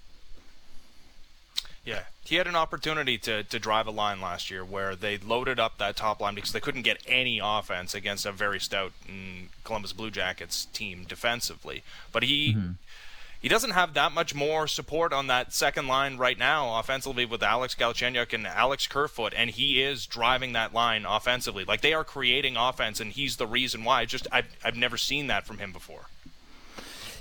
[1.84, 5.61] Yeah, he had an opportunity to, to drive a line last year where they loaded
[5.61, 9.47] up that top line because they couldn't get any offense against a very stout mm,
[9.62, 11.85] Columbus Blue Jackets team defensively.
[12.11, 12.72] But he mm-hmm.
[13.41, 17.45] he doesn't have that much more support on that second line right now offensively with
[17.45, 21.64] Alex Galchenyuk and Alex Kerfoot, and he is driving that line offensively.
[21.64, 24.05] Like they are creating offense, and he's the reason why.
[24.05, 26.07] Just I've I've never seen that from him before.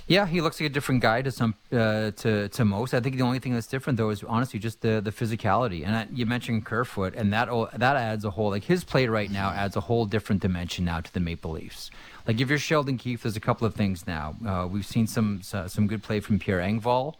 [0.08, 2.94] Yeah, he looks like a different guy to some uh, to to most.
[2.94, 5.84] I think the only thing that's different though is honestly just the the physicality.
[5.84, 9.30] And I, you mentioned Kerfoot, and that that adds a whole like his play right
[9.30, 11.90] now adds a whole different dimension now to the Maple Leafs.
[12.26, 14.36] Like if you're Sheldon Keefe, there's a couple of things now.
[14.46, 17.14] Uh, we've seen some some good play from Pierre Engvall,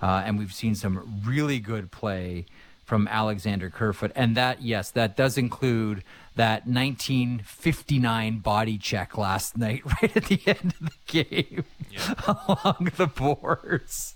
[0.00, 2.46] uh, and we've seen some really good play
[2.92, 6.04] from Alexander Kerfoot, and that yes, that does include
[6.36, 12.12] that 1959 body check last night, right at the end of the game, yeah.
[12.46, 14.14] along the boards,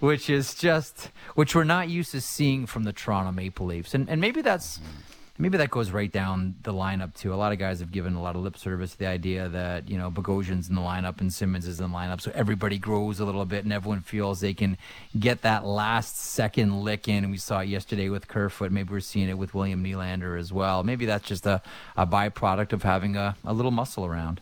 [0.00, 4.10] which is just which we're not used to seeing from the Toronto Maple Leafs, and
[4.10, 4.78] and maybe that's.
[4.78, 7.32] Mm-hmm maybe that goes right down the lineup too.
[7.32, 9.88] A lot of guys have given a lot of lip service to the idea that
[9.88, 13.20] you know Bogosian's in the lineup and Simmonds is in the lineup, so everybody grows
[13.20, 14.76] a little bit and everyone feels they can
[15.18, 17.30] get that last second lick in.
[17.30, 18.72] We saw it yesterday with Kerfoot.
[18.72, 20.82] Maybe we're seeing it with William Nylander as well.
[20.82, 21.62] Maybe that's just a,
[21.96, 24.40] a byproduct of having a, a little muscle around.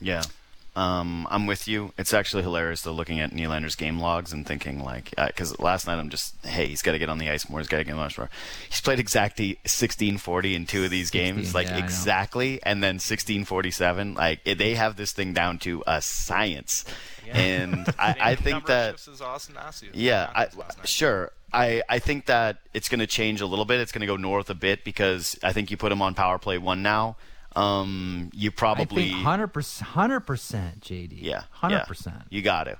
[0.00, 0.22] Yeah,
[0.76, 1.92] um, I'm with you.
[1.98, 5.86] It's actually hilarious though, looking at Nylander's game logs and thinking like, because uh, last
[5.86, 7.58] night I'm just, hey, he's got to get on the ice more.
[7.58, 8.30] He's got to get on the ice more.
[8.68, 12.96] He's played exactly 1640 in two of these 16, games, like yeah, exactly, and then
[12.96, 14.14] 1647.
[14.14, 16.84] Like they have this thing down to a science,
[17.26, 17.36] yeah.
[17.36, 19.00] and I, I think that
[19.92, 20.48] yeah, I,
[20.84, 21.32] sure.
[21.52, 23.80] I, I think that it's going to change a little bit.
[23.80, 26.38] It's going to go north a bit because I think you put him on power
[26.38, 27.16] play one now
[27.56, 31.18] um, you probably hundred percent, hundred percent, JD.
[31.20, 32.22] Yeah, hundred percent.
[32.30, 32.78] You got to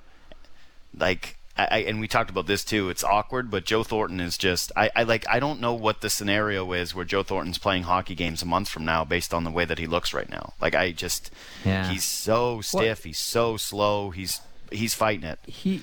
[0.97, 1.37] like.
[1.57, 2.89] I, and we talked about this too.
[2.89, 4.73] It's awkward, but Joe Thornton is just.
[4.77, 5.29] I, I like.
[5.29, 8.69] I don't know what the scenario is where Joe Thornton's playing hockey games a month
[8.69, 10.55] from now, based on the way that he looks right now.
[10.61, 11.31] Like I just.
[11.65, 11.91] Yeah.
[11.91, 13.05] He's so stiff.
[13.05, 14.11] He's so slow.
[14.11, 14.41] He's
[14.71, 15.39] he's fighting it.
[15.47, 15.83] He,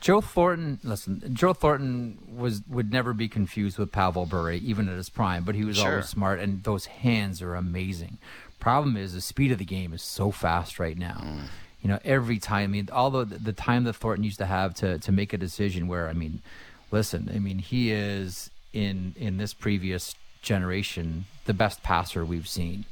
[0.00, 0.78] Joe Thornton.
[0.82, 5.44] Listen, Joe Thornton was would never be confused with Pavel Bure, even at his prime.
[5.44, 5.90] But he was sure.
[5.90, 8.18] always smart, and those hands are amazing.
[8.60, 11.22] Problem is, the speed of the game is so fast right now.
[11.22, 11.40] Mm.
[11.82, 12.64] You know, every time.
[12.64, 15.38] I mean, although the, the time that Thornton used to have to to make a
[15.38, 16.42] decision, where I mean,
[16.90, 22.84] listen, I mean, he is in in this previous generation the best passer we've seen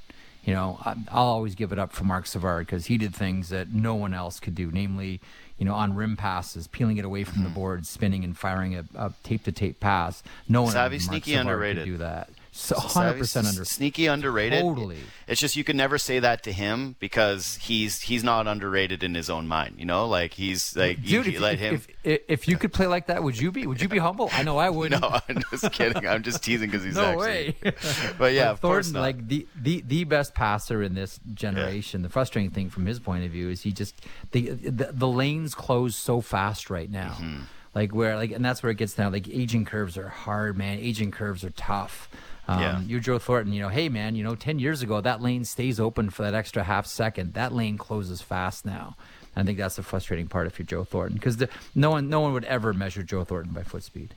[0.45, 3.73] you know, I'll always give it up for Marc Savard because he did things that
[3.73, 5.21] no one else could do, namely,
[5.57, 7.45] you know, on rim passes, peeling it away from mm-hmm.
[7.45, 10.23] the board, spinning and firing a tape to tape pass.
[10.49, 11.85] No one Savvy, sneaky, Savard underrated.
[11.85, 12.29] could do that.
[12.57, 14.61] So 100% under sneaky underrated.
[14.61, 14.99] Totally.
[15.27, 19.17] It's just you can never say that to him because he's he's not underrated in
[19.17, 19.75] his own mind.
[19.77, 21.83] You know, like he's like Dude, you, if, let him.
[22.05, 23.67] If, if, you could play like that, would you be?
[23.67, 24.31] Would you be humble?
[24.33, 24.93] I know I would.
[24.93, 26.07] no, I'm just kidding.
[26.07, 27.57] I'm just teasing because he's no actually.
[27.61, 27.75] way.
[28.19, 32.03] but yeah, of Thornton, like the, the the best passer in this generation.
[32.03, 32.07] Yeah.
[32.07, 34.01] The frustrating thing from his point of view is he just
[34.31, 37.17] the the, the lanes close so fast right now.
[37.21, 37.41] Mm-hmm.
[37.75, 39.11] Like where like and that's where it gets down.
[39.11, 40.79] Like aging curves are hard, man.
[40.79, 42.09] Aging curves are tough.
[42.47, 42.81] Um, yeah.
[42.81, 43.53] You're Joe Thornton.
[43.53, 46.35] You know, hey man, you know, ten years ago that lane stays open for that
[46.35, 47.35] extra half second.
[47.35, 48.97] That lane closes fast now.
[49.37, 51.43] I think that's the frustrating part if you're Joe Thornton because
[51.75, 54.15] no one, no one would ever measure Joe Thornton by foot speed.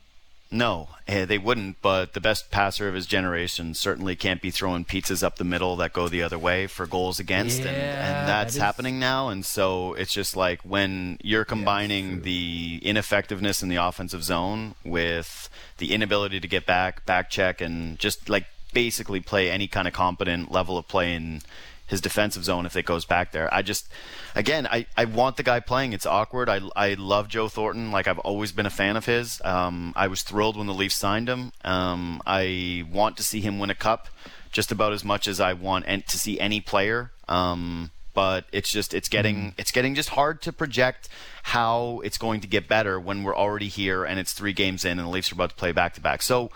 [0.50, 1.82] No, eh, they wouldn't.
[1.82, 5.76] But the best passer of his generation certainly can't be throwing pizzas up the middle
[5.78, 9.30] that go the other way for goals against, yeah, and, and that's that happening now.
[9.30, 14.76] And so it's just like when you're combining yeah, the ineffectiveness in the offensive zone
[14.86, 19.88] with the inability to get back, back check, and just like basically play any kind
[19.88, 21.42] of competent level of play in
[21.88, 23.52] his defensive zone if it goes back there.
[23.54, 23.88] I just,
[24.36, 25.94] again, I, I want the guy playing.
[25.94, 26.50] It's awkward.
[26.50, 27.92] I, I love Joe Thornton.
[27.92, 29.42] Like I've always been a fan of his.
[29.44, 31.54] Um, I was thrilled when the Leafs signed him.
[31.64, 34.10] Um, I want to see him win a cup
[34.52, 37.12] just about as much as I want and to see any player.
[37.28, 39.60] Um, but it's just it's getting mm-hmm.
[39.60, 41.08] it's getting just hard to project
[41.44, 44.98] how it's going to get better when we're already here and it's three games in
[44.98, 46.24] and the Leafs are about to play back to back.
[46.24, 46.50] So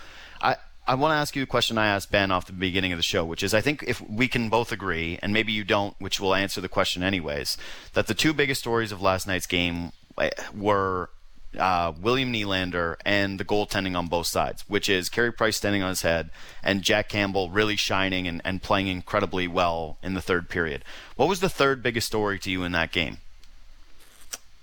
[0.91, 3.03] I want to ask you a question I asked Ben off the beginning of the
[3.03, 6.19] show, which is I think if we can both agree, and maybe you don't, which
[6.19, 7.55] will answer the question anyways,
[7.93, 11.09] that the two biggest stories of last night's game eh, were
[11.57, 15.87] uh, William Nylander and the goaltending on both sides, which is Carey Price standing on
[15.87, 16.29] his head
[16.61, 20.83] and Jack Campbell really shining and, and playing incredibly well in the third period.
[21.15, 23.19] What was the third biggest story to you in that game?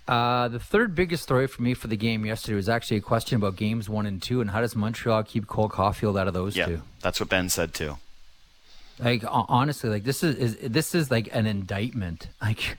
[0.09, 3.36] Uh, the third biggest story for me for the game yesterday was actually a question
[3.36, 6.56] about games one and two and how does Montreal keep Cole Caufield out of those
[6.56, 6.82] Yeah, two?
[7.02, 7.98] that's what Ben said too.
[9.01, 12.28] Like honestly, like this is, is this is like an indictment.
[12.40, 12.78] Like,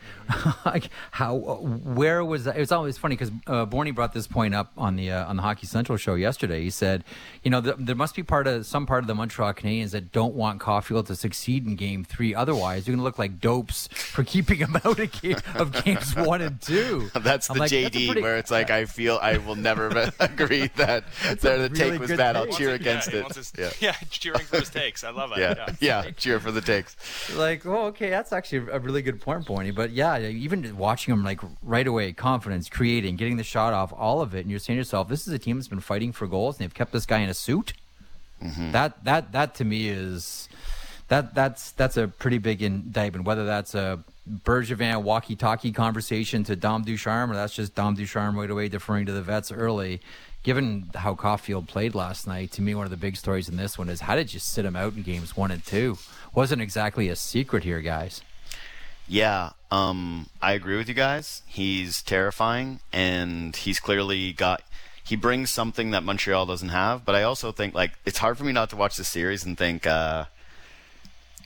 [0.65, 2.55] like how where was that?
[2.55, 5.35] It was always funny because uh, Borny brought this point up on the uh, on
[5.37, 6.61] the Hockey Central show yesterday.
[6.63, 7.03] He said,
[7.43, 10.11] you know, th- there must be part of some part of the Montreal Canadiens that
[10.11, 12.33] don't want Caufield to succeed in Game Three.
[12.35, 16.15] Otherwise, you're going to look like dopes for keeping him out of, game, of games
[16.15, 17.09] one and two.
[17.19, 20.11] That's I'm the like, JD that's pretty- where it's like I feel I will never
[20.19, 21.05] agree that
[21.41, 22.35] there the really take was good bad.
[22.35, 23.35] I'll cheer Yeah, against he it.
[23.35, 23.69] his- Yeah.
[23.79, 25.03] yeah, cheering for his takes.
[25.03, 25.39] I love it.
[25.39, 25.73] Yeah.
[25.79, 26.95] yeah, cheer for the takes.
[27.35, 29.73] like, oh, okay, that's actually a really good point, Borny.
[29.73, 34.21] But yeah, even watching them like right away, confidence, creating, getting the shot off, all
[34.21, 36.27] of it, and you're saying to yourself, this is a team that's been fighting for
[36.27, 37.73] goals, and they've kept this guy in a suit.
[38.43, 38.71] Mm-hmm.
[38.71, 40.47] That that that to me is
[41.09, 43.25] that that's that's a pretty big indictment.
[43.25, 44.03] Whether that's a
[44.45, 49.11] Bergevin walkie-talkie conversation to Dom Ducharme, or that's just Dom Ducharme right away deferring to
[49.11, 50.01] the vets early.
[50.41, 53.77] Given how Caufield played last night, to me one of the big stories in this
[53.77, 55.97] one is how did you sit him out in games one and two?
[56.33, 58.21] Wasn't exactly a secret here, guys.
[59.07, 61.41] Yeah, um, I agree with you guys.
[61.47, 64.61] He's terrifying, and he's clearly got.
[65.03, 67.03] He brings something that Montreal doesn't have.
[67.03, 69.57] But I also think like it's hard for me not to watch the series and
[69.57, 70.25] think uh,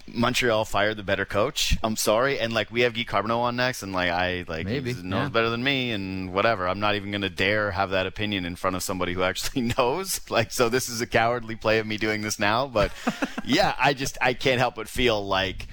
[0.07, 1.77] Montreal fired the better coach.
[1.83, 4.93] I'm sorry, and like we have Guy Carbonneau on next, and like I like Maybe,
[4.93, 5.29] he knows yeah.
[5.29, 6.67] better than me, and whatever.
[6.67, 10.19] I'm not even gonna dare have that opinion in front of somebody who actually knows.
[10.29, 12.67] Like, so this is a cowardly play of me doing this now.
[12.67, 12.91] But
[13.45, 15.67] yeah, I just I can't help but feel like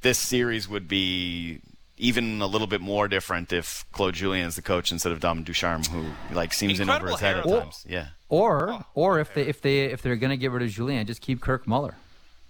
[0.00, 1.60] this series would be
[1.96, 5.42] even a little bit more different if Claude Julien is the coach instead of Dom
[5.44, 7.60] Ducharme, who like seems in over his head at hair.
[7.60, 7.84] times.
[7.88, 8.08] Yeah.
[8.28, 8.84] Or oh.
[8.94, 11.66] or if they if they if they're gonna get rid of Julien, just keep Kirk
[11.66, 11.96] Muller.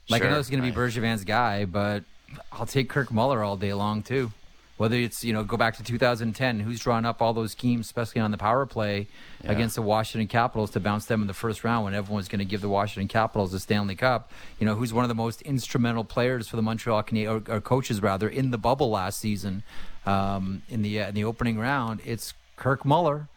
[0.09, 0.91] Like I know it's gonna be right.
[0.91, 2.05] Bergevin's guy, but
[2.53, 4.33] I'll take Kirk Muller all day long too.
[4.77, 8.21] Whether it's you know go back to 2010, who's drawn up all those schemes, especially
[8.21, 9.07] on the power play
[9.45, 12.45] against the Washington Capitals to bounce them in the first round when everyone's going to
[12.45, 14.33] give the Washington Capitals the Stanley Cup.
[14.59, 17.61] You know who's one of the most instrumental players for the Montreal Canadiens, or, or
[17.61, 19.63] coaches rather, in the bubble last season,
[20.07, 22.01] um, in the uh, in the opening round.
[22.05, 23.29] It's Kirk Muller.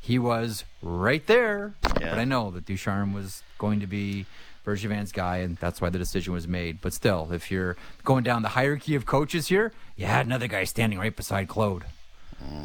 [0.00, 2.10] He was right there, Yeah.
[2.10, 4.26] but I know that Ducharme was going to be
[4.64, 6.80] Bergevin's guy, and that's why the decision was made.
[6.80, 10.64] But still, if you're going down the hierarchy of coaches here, you had another guy
[10.64, 11.84] standing right beside Claude.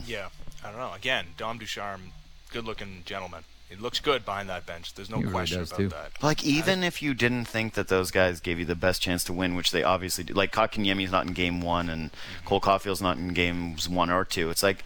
[0.05, 0.29] Yeah,
[0.63, 0.93] I don't know.
[0.93, 2.11] Again, Dom Ducharme,
[2.51, 3.43] good-looking gentleman.
[3.69, 4.95] He looks good behind that bench.
[4.95, 5.89] There's no He question does, about too.
[5.89, 6.23] that.
[6.23, 9.33] Like even if you didn't think that those guys gave you the best chance to
[9.33, 12.47] win, which they obviously do, like Kotkaniemi's not in game one and mm-hmm.
[12.47, 14.49] Cole Caufield's not in games one or two.
[14.49, 14.83] It's like,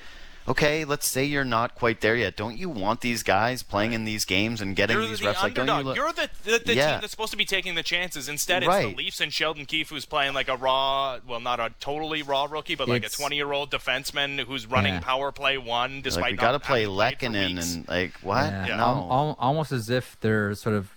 [0.48, 2.36] okay, let's say you're not quite there yet.
[2.36, 5.42] Don't you want these guys playing in these games and getting You're these the reps?
[5.44, 5.96] Like, don't underdog.
[5.96, 6.04] you?
[6.04, 6.92] You're the, the, the Yeah.
[6.94, 8.28] team that's supposed to be taking the chances.
[8.28, 8.90] Instead, it's Right.
[8.90, 12.46] the Leafs and Sheldon Keefe who's playing like a raw, well, not a totally raw
[12.50, 15.00] rookie, but like It's- a 20-year-old defenseman who's running Yeah.
[15.02, 17.88] power play one, despite like we not got to play having played for Lehkonen and
[17.88, 18.46] like what?
[18.52, 18.66] Yeah.
[18.76, 18.84] No.
[18.84, 20.90] Al- al- almost as if they're sort of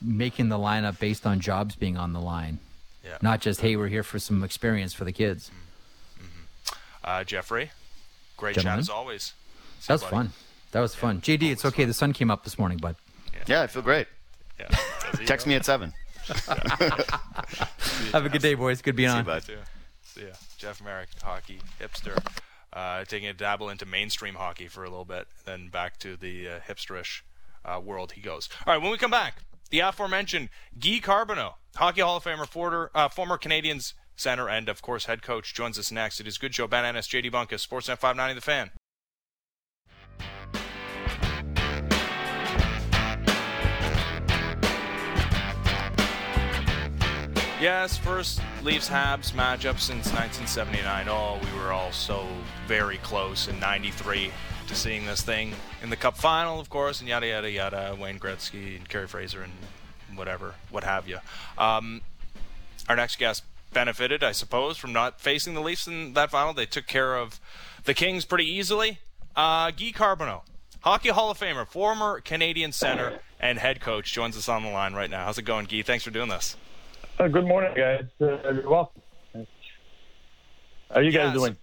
[0.00, 2.58] making the lineup based on jobs being on the line,
[3.04, 3.18] Yeah.
[3.22, 5.50] not just hey, we're here for some experience for the kids.
[7.04, 7.70] Uh, Jeffrey,
[8.42, 8.78] great Gentlemen.
[8.78, 9.34] chat as always.
[9.86, 10.10] That was buddy.
[10.10, 10.32] fun.
[10.72, 11.20] That was fun.
[11.20, 11.84] JD, it's okay.
[11.84, 12.96] The sun came up this morning, bud.
[13.46, 14.08] yeah, I feel great.
[14.58, 14.66] Yeah.
[15.26, 15.50] Text though?
[15.50, 15.92] me at seven.
[18.12, 18.82] Have a good day, boys.
[18.82, 19.24] Good being See you, on.
[19.24, 19.42] bud.
[19.44, 19.58] See ya.
[20.02, 20.32] See ya.
[20.58, 22.18] Jeff Marek, hockey hipster,
[22.72, 26.48] uh, taking a dabble into mainstream hockey for a little bit, then back to the
[26.48, 27.22] uh, hipsterish
[27.64, 28.48] uh, world he goes.
[28.66, 32.90] All right, when we come back, the aforementioned Guy Carbonneau, Hockey Hall of Famer, former,
[32.94, 36.20] uh, former Canadians center, and of course head coach, joins us next.
[36.20, 36.66] It is Good Show.
[36.66, 38.70] Ben Ennis, JD Bunkis, Sportsnet 590, The Fan.
[47.62, 51.06] Yes, first Leafs Habs matchup since 1979.
[51.08, 52.26] Oh, we were all so
[52.66, 54.32] very close in 93
[54.66, 57.96] to seeing this thing in the Cup final, of course, and yada, yada, yada.
[57.96, 59.52] Wayne Gretzky and Kerry Fraser and
[60.18, 61.18] whatever, what have you.
[61.56, 62.00] Um,
[62.88, 66.52] our next guest benefited, I suppose, from not facing the Leafs in that final.
[66.52, 67.40] They took care of
[67.84, 68.98] the Kings pretty easily.
[69.34, 70.42] Uh, Guy Carbonneau,
[70.80, 74.94] Hockey Hall of Famer, former Canadian center and head coach, joins us on the line
[74.94, 75.24] right now.
[75.24, 75.82] How's it going, Guy?
[75.82, 76.56] Thanks for doing this.
[77.18, 78.04] Uh, good morning, guys.
[78.20, 79.02] Uh, you're welcome.
[79.34, 81.34] How are you guys Yes.
[81.34, 81.56] doing?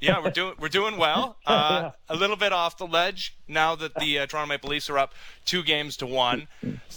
[0.00, 1.36] yeah, we're doing we're doing well.
[1.46, 4.96] Uh, a little bit off the ledge now that the uh, Toronto Maple Leafs are
[4.98, 5.12] up
[5.44, 6.46] two games to one.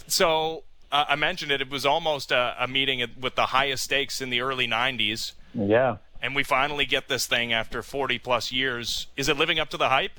[0.06, 1.60] So uh, I mentioned it.
[1.60, 5.96] It was almost a, a meeting with the highest stakes in the early '90s, Yeah.
[6.22, 9.06] and we finally get this thing after 40 plus years.
[9.16, 10.18] Is it living up to the hype?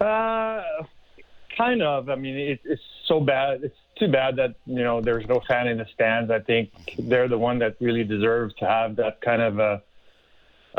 [0.00, 0.62] Uh,
[1.56, 2.08] kind of.
[2.08, 3.62] I mean, it, it's so bad.
[3.64, 6.30] It's too bad that you know there's no fan in the stands.
[6.30, 9.82] I think they're the one that really deserves to have that kind of a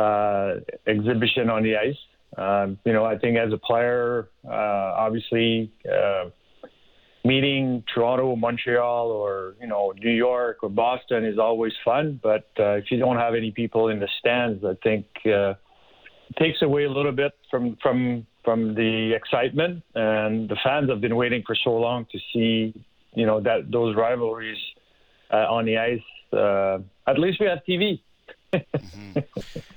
[0.01, 1.97] uh, exhibition on the ice.
[2.37, 6.25] Um, you know, I think as a player, uh, obviously, uh,
[7.25, 12.19] meeting Toronto, Montreal, or you know New York or Boston is always fun.
[12.21, 15.55] But uh, if you don't have any people in the stands, I think uh,
[16.29, 19.83] it takes away a little bit from from from the excitement.
[19.95, 22.73] And the fans have been waiting for so long to see
[23.13, 24.61] you know that those rivalries
[25.33, 25.99] uh, on the ice.
[26.31, 27.99] Uh, at least we have TV.
[28.75, 29.19] Mm-hmm.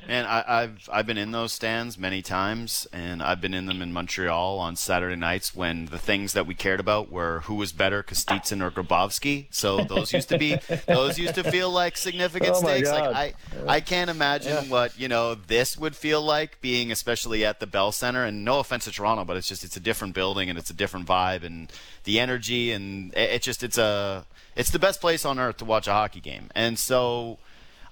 [0.08, 3.82] And I, have I've been in those stands many times, and I've been in them
[3.82, 7.72] in Montreal on Saturday nights when the things that we cared about were who was
[7.72, 9.48] better, Kostitsyn or Grabovski.
[9.50, 10.56] So those used to be
[10.86, 12.90] those used to feel like significant oh stakes.
[12.90, 13.12] God.
[13.12, 14.70] Like I I can't imagine yeah.
[14.70, 18.24] what you know this would feel like being especially at the Bell Center.
[18.24, 20.74] And no offense to Toronto, but it's just it's a different building and it's a
[20.74, 21.70] different vibe and
[22.04, 24.24] the energy and it, it just it's a
[24.56, 26.50] it's the best place on earth to watch a hockey game.
[26.54, 27.38] And so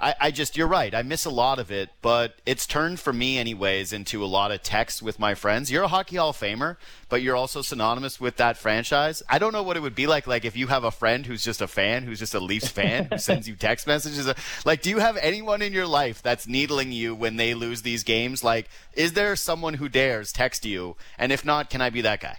[0.01, 0.95] I, I, just you're right.
[0.95, 4.51] I miss a lot of it, but it's turned for me anyways into a lot
[4.51, 5.71] of text with my friends.
[5.71, 6.77] You're a hockey hall of famer,
[7.09, 9.23] but you're also synonymous with that franchise.
[9.29, 11.43] I don't know what it would be like like if you have a friend who's
[11.43, 14.33] just a fan, who's just a Leafs fan, who sends you text messages.
[14.65, 18.03] Like, do you have anyone in your life that's needling you when they lose these
[18.03, 18.45] games?
[18.45, 20.97] Like, is there someone who dares text you?
[21.19, 22.39] And if not, can I be that guy?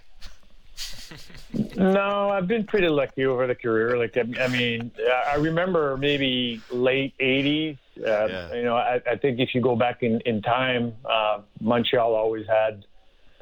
[1.76, 3.98] No, I've been pretty lucky over the career.
[3.98, 4.90] Like, I, I mean,
[5.30, 7.78] I remember maybe late '80s.
[7.98, 8.54] Uh, yeah.
[8.54, 12.46] You know, I, I, think if you go back in in time, uh, Montreal always
[12.46, 12.84] had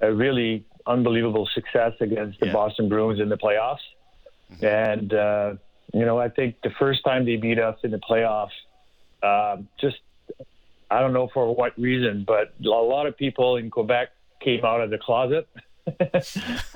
[0.00, 2.52] a really unbelievable success against the yeah.
[2.52, 3.78] Boston Bruins in the playoffs.
[4.52, 4.64] Mm-hmm.
[4.64, 5.54] And uh,
[5.92, 8.50] you know, I think the first time they beat us in the playoffs,
[9.22, 9.96] uh, just
[10.90, 14.08] I don't know for what reason, but a lot of people in Quebec
[14.40, 15.48] came out of the closet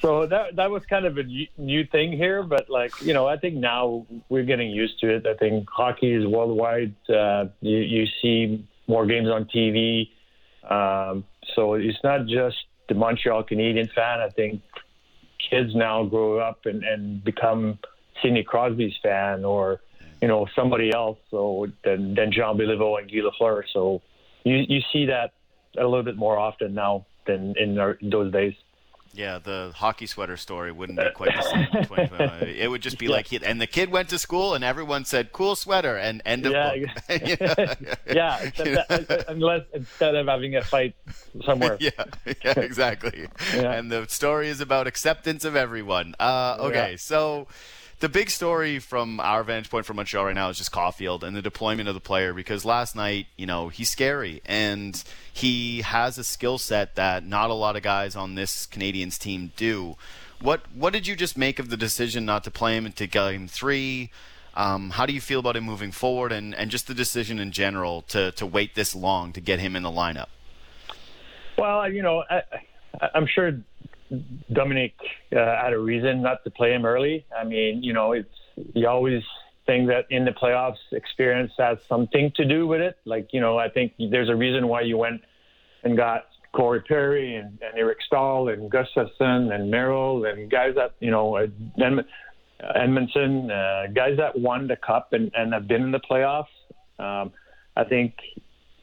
[0.00, 1.24] so that that was kind of a
[1.58, 5.26] new thing here, but like you know, I think now we're getting used to it.
[5.26, 6.94] I think hockey is worldwide.
[7.08, 10.08] Uh, you, you see more games on TV,
[10.68, 12.56] um, so it's not just
[12.88, 14.20] the Montreal Canadian fan.
[14.20, 14.62] I think
[15.50, 17.78] kids now grow up and, and become
[18.22, 19.80] Sidney Crosby's fan or
[20.22, 21.18] you know somebody else.
[21.30, 23.64] So than than Jean Béliveau and Guy Lafleur.
[23.74, 24.00] So
[24.44, 25.34] you you see that
[25.76, 28.54] a little bit more often now than in our, those days.
[29.16, 32.48] Yeah, the hockey sweater story wouldn't be quite the same.
[32.48, 33.12] it would just be yeah.
[33.12, 36.52] like, and the kid went to school, and everyone said, "Cool sweater," and end of
[36.52, 36.74] yeah,
[37.08, 40.94] yeah, that, unless instead of having a fight
[41.46, 41.78] somewhere.
[41.80, 41.90] yeah,
[42.26, 43.26] yeah, exactly.
[43.54, 43.72] Yeah.
[43.72, 46.14] And the story is about acceptance of everyone.
[46.20, 47.48] Uh, okay, so
[48.00, 51.34] the big story from our vantage point from Montreal right now is just Caufield and
[51.34, 56.18] the deployment of the player because last night, you know, he's scary and he has
[56.18, 59.96] a skill set that not a lot of guys on this Canadiens team do.
[60.40, 63.48] What what did you just make of the decision not to play him into game
[63.48, 64.10] three?
[64.54, 67.52] Um, how do you feel about him moving forward and, and just the decision in
[67.52, 70.28] general to, to wait this long to get him in the lineup?
[71.58, 72.42] Well, you know, I,
[73.14, 73.52] I'm sure
[74.52, 74.98] Dominique
[75.32, 77.26] uh, had a reason not to play him early.
[77.36, 78.28] I mean, you know, it's
[78.74, 79.22] you always
[79.66, 82.96] think that in the playoffs, experience has something to do with it.
[83.04, 85.22] Like, you know, I think there's a reason why you went
[85.82, 90.92] and got Corey Perry and, and Eric Staal and Gustafsson and Merrill and guys that,
[91.00, 91.46] you know, uh,
[91.78, 96.46] Edmundson, uh, guys that won the cup and, and have been in the playoffs.
[96.98, 97.32] Um,
[97.76, 98.14] I think,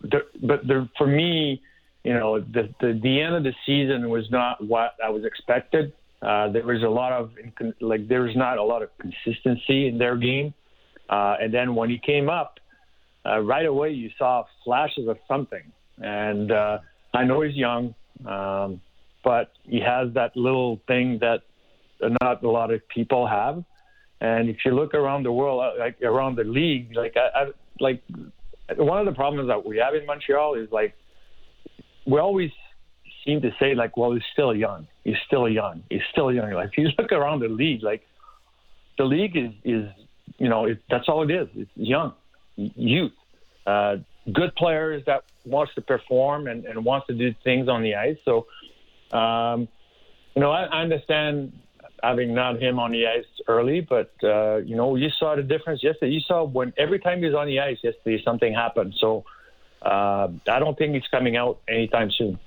[0.01, 1.63] but the, for me,
[2.03, 5.93] you know, the, the, the end of the season was not what I was expected.
[6.21, 7.31] Uh, there was a lot of
[7.81, 10.53] like there was not a lot of consistency in their game,
[11.09, 12.59] uh, and then when he came up,
[13.25, 15.63] uh, right away you saw flashes of something.
[15.97, 16.79] And uh,
[17.13, 17.93] I know he's young,
[18.25, 18.79] um,
[19.23, 21.41] but he has that little thing that
[22.21, 23.63] not a lot of people have.
[24.21, 27.45] And if you look around the world, uh, like around the league, like I, I
[27.81, 28.01] like
[28.77, 30.95] one of the problems that we have in Montreal is like
[32.05, 32.51] we always
[33.25, 34.87] seem to say like, well, he's still young.
[35.03, 35.83] He's still young.
[35.89, 36.51] He's still young.
[36.53, 38.05] Like if you look around the league, like
[38.97, 39.89] the league is is
[40.37, 41.47] you know it, that's all it is.
[41.55, 42.13] It's young,
[42.55, 43.13] youth,
[43.65, 43.97] uh,
[44.31, 48.17] good players that wants to perform and, and wants to do things on the ice.
[48.23, 48.47] So,
[49.11, 49.67] um,
[50.35, 51.53] you know, I, I understand
[52.01, 55.83] having not him on the ice early, but uh, you know, you saw the difference
[55.83, 56.11] yesterday.
[56.11, 58.93] You saw when every time he was on the ice yesterday, something happened.
[58.99, 59.25] So
[59.83, 62.39] uh, I don't think he's coming out anytime soon.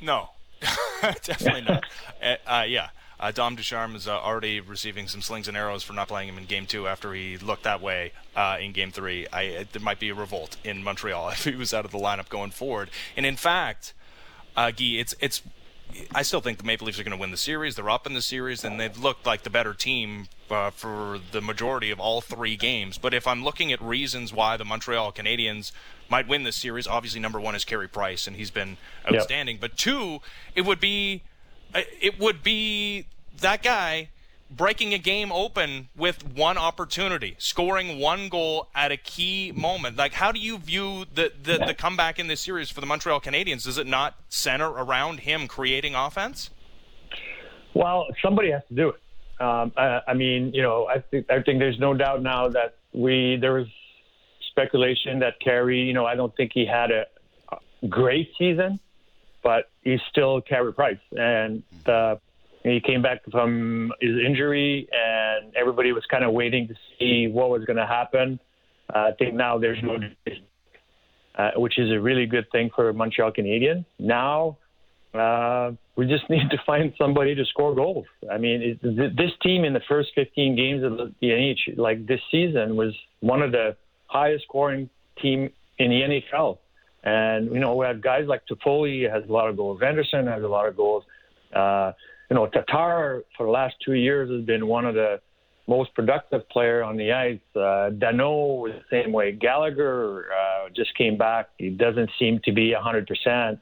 [0.00, 0.30] No,
[1.02, 1.84] definitely not.
[2.22, 2.88] Uh, uh, yeah.
[3.20, 6.38] Uh, Dom Ducharme is uh, already receiving some slings and arrows for not playing him
[6.38, 9.26] in Game Two after he looked that way uh, in Game Three.
[9.30, 12.30] I, there might be a revolt in Montreal if he was out of the lineup
[12.30, 12.90] going forward.
[13.16, 13.92] And in fact,
[14.56, 15.42] uh, Guy, it's it's
[16.14, 17.76] I still think the Maple Leafs are going to win the series.
[17.76, 21.40] They're up in the series, and they've looked like the better team uh, for the
[21.40, 22.98] majority of all three games.
[22.98, 25.72] But if I'm looking at reasons why the Montreal Canadiens
[26.08, 28.76] might win this series, obviously number one is Carey Price, and he's been
[29.10, 29.56] outstanding.
[29.56, 29.60] Yep.
[29.60, 30.20] But two,
[30.54, 31.22] it would be
[31.74, 33.06] uh, it would be
[33.40, 34.08] that guy
[34.50, 39.96] breaking a game open with one opportunity, scoring one goal at a key moment.
[39.96, 43.20] Like, how do you view the, the, the, comeback in this series for the Montreal
[43.20, 43.64] Canadiens?
[43.64, 46.50] Does it not center around him creating offense?
[47.74, 49.00] Well, somebody has to do it.
[49.40, 52.76] Um, I, I, mean, you know, I think I think there's no doubt now that
[52.92, 53.66] we there was
[54.50, 55.80] speculation that Carey.
[55.80, 57.06] You know, I don't think he had a,
[57.88, 58.80] great season,
[59.42, 62.16] but he's still Carey Price, and uh,
[62.64, 67.50] he came back from his injury, and everybody was kind of waiting to see what
[67.50, 68.40] was going to happen.
[68.92, 69.98] Uh, I think now there's no,
[71.36, 73.84] uh, which is a really good thing for Montreal Canadiens.
[73.98, 74.56] Now
[75.14, 78.06] uh, we just need to find somebody to score goals.
[78.30, 82.20] I mean, it, this team in the first 15 games of the NH, like this
[82.30, 84.88] season, was one of the highest scoring
[85.20, 86.58] team in the NHL.
[87.04, 89.80] And you know, we have guys like Toffoli has a lot of goals.
[89.84, 91.04] Anderson has a lot of goals.
[91.54, 91.92] Uh,
[92.30, 95.20] you know, Tatar for the last two years has been one of the
[95.66, 97.40] most productive player on the ice.
[97.54, 99.32] Uh, was the same way.
[99.32, 101.50] Gallagher uh, just came back.
[101.58, 103.60] He doesn't seem to be 100%.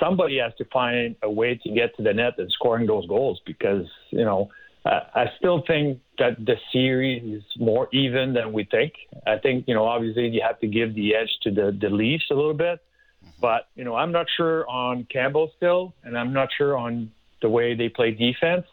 [0.00, 3.40] Somebody has to find a way to get to the net and scoring those goals
[3.46, 4.50] because, you know,
[4.84, 8.92] uh, I still think that the series is more even than we think.
[9.26, 12.24] I think, you know, obviously you have to give the edge to the, the Leafs
[12.30, 12.80] a little bit.
[13.40, 17.10] But, you know, I'm not sure on Campbell still, and I'm not sure on
[17.42, 18.66] the way they play defense.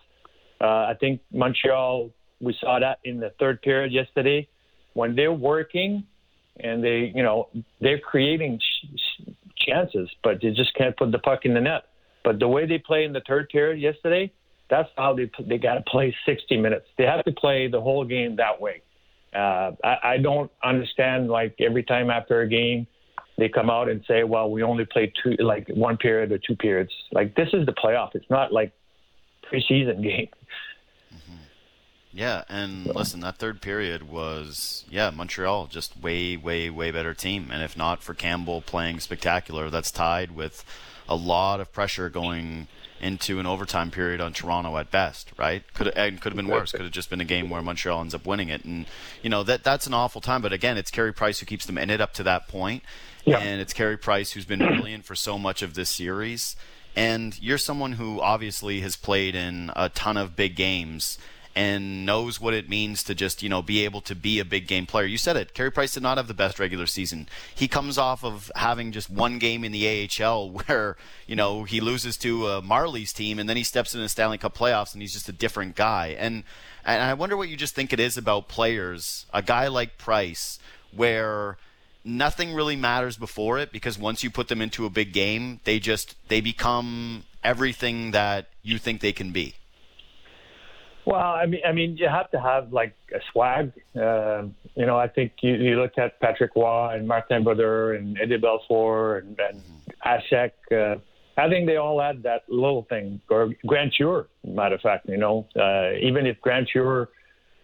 [0.61, 4.47] Uh, I think Montreal, we saw that in the third period yesterday.
[4.93, 6.03] When they're working
[6.59, 7.49] and they, you know,
[7.79, 11.83] they're creating ch- chances, but they just can't put the puck in the net.
[12.23, 14.31] But the way they play in the third period yesterday,
[14.69, 16.85] that's how they they got to play 60 minutes.
[16.97, 18.81] They have to play the whole game that way.
[19.33, 22.87] Uh, I, I don't understand like every time after a game
[23.39, 26.55] they come out and say, "Well, we only played two, like one period or two
[26.55, 28.15] periods." Like this is the playoff.
[28.15, 28.71] It's not like
[29.51, 30.29] preseason game.
[31.13, 31.35] Mm-hmm.
[32.11, 32.93] Yeah, and so.
[32.93, 37.49] listen, that third period was yeah, Montreal just way, way, way better team.
[37.51, 40.63] And if not for Campbell playing spectacular, that's tied with
[41.07, 42.67] a lot of pressure going
[43.01, 45.63] into an overtime period on Toronto at best, right?
[45.73, 46.71] Could and could have been worse.
[46.71, 48.85] Could have just been a game where Montreal ends up winning it, and
[49.21, 50.41] you know that that's an awful time.
[50.41, 52.83] But again, it's Carey Price who keeps them in it up to that point.
[53.25, 53.39] Yeah.
[53.39, 56.55] And it's Carey Price who's been brilliant for so much of this series.
[56.95, 61.17] And you're someone who obviously has played in a ton of big games
[61.55, 64.67] and knows what it means to just, you know, be able to be a big
[64.67, 65.05] game player.
[65.05, 65.53] You said it.
[65.53, 67.27] Carey Price did not have the best regular season.
[67.53, 70.95] He comes off of having just one game in the AHL where,
[71.27, 74.37] you know, he loses to uh, Marlies team and then he steps in the Stanley
[74.37, 76.15] Cup playoffs and he's just a different guy.
[76.17, 76.43] And
[76.85, 80.59] and I wonder what you just think it is about players, a guy like Price,
[80.91, 81.57] where–
[82.03, 85.79] nothing really matters before it because once you put them into a big game, they
[85.79, 89.55] just they become everything that you think they can be.
[91.05, 93.71] Well, I mean, I mean, you have to have like a swag.
[93.95, 94.43] Uh,
[94.75, 98.37] you know, I think you, you look at Patrick Roy and Martin Brodeur and Eddie
[98.37, 99.61] Belfour and, and
[100.05, 100.51] Hasek.
[100.71, 100.99] Uh,
[101.37, 103.21] I think they all had that little thing.
[103.29, 107.07] Or Grant Fuhr, matter of fact, you know, uh, even if Grant Fuhr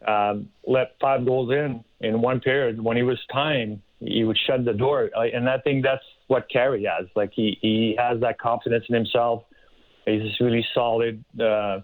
[0.08, 4.66] um, let five goals in in one period when he was time, he would shut
[4.66, 5.10] the door.
[5.16, 7.08] And I think that's what Carey has.
[7.16, 9.44] Like he, he has that confidence in himself.
[10.06, 11.80] He's just really solid uh,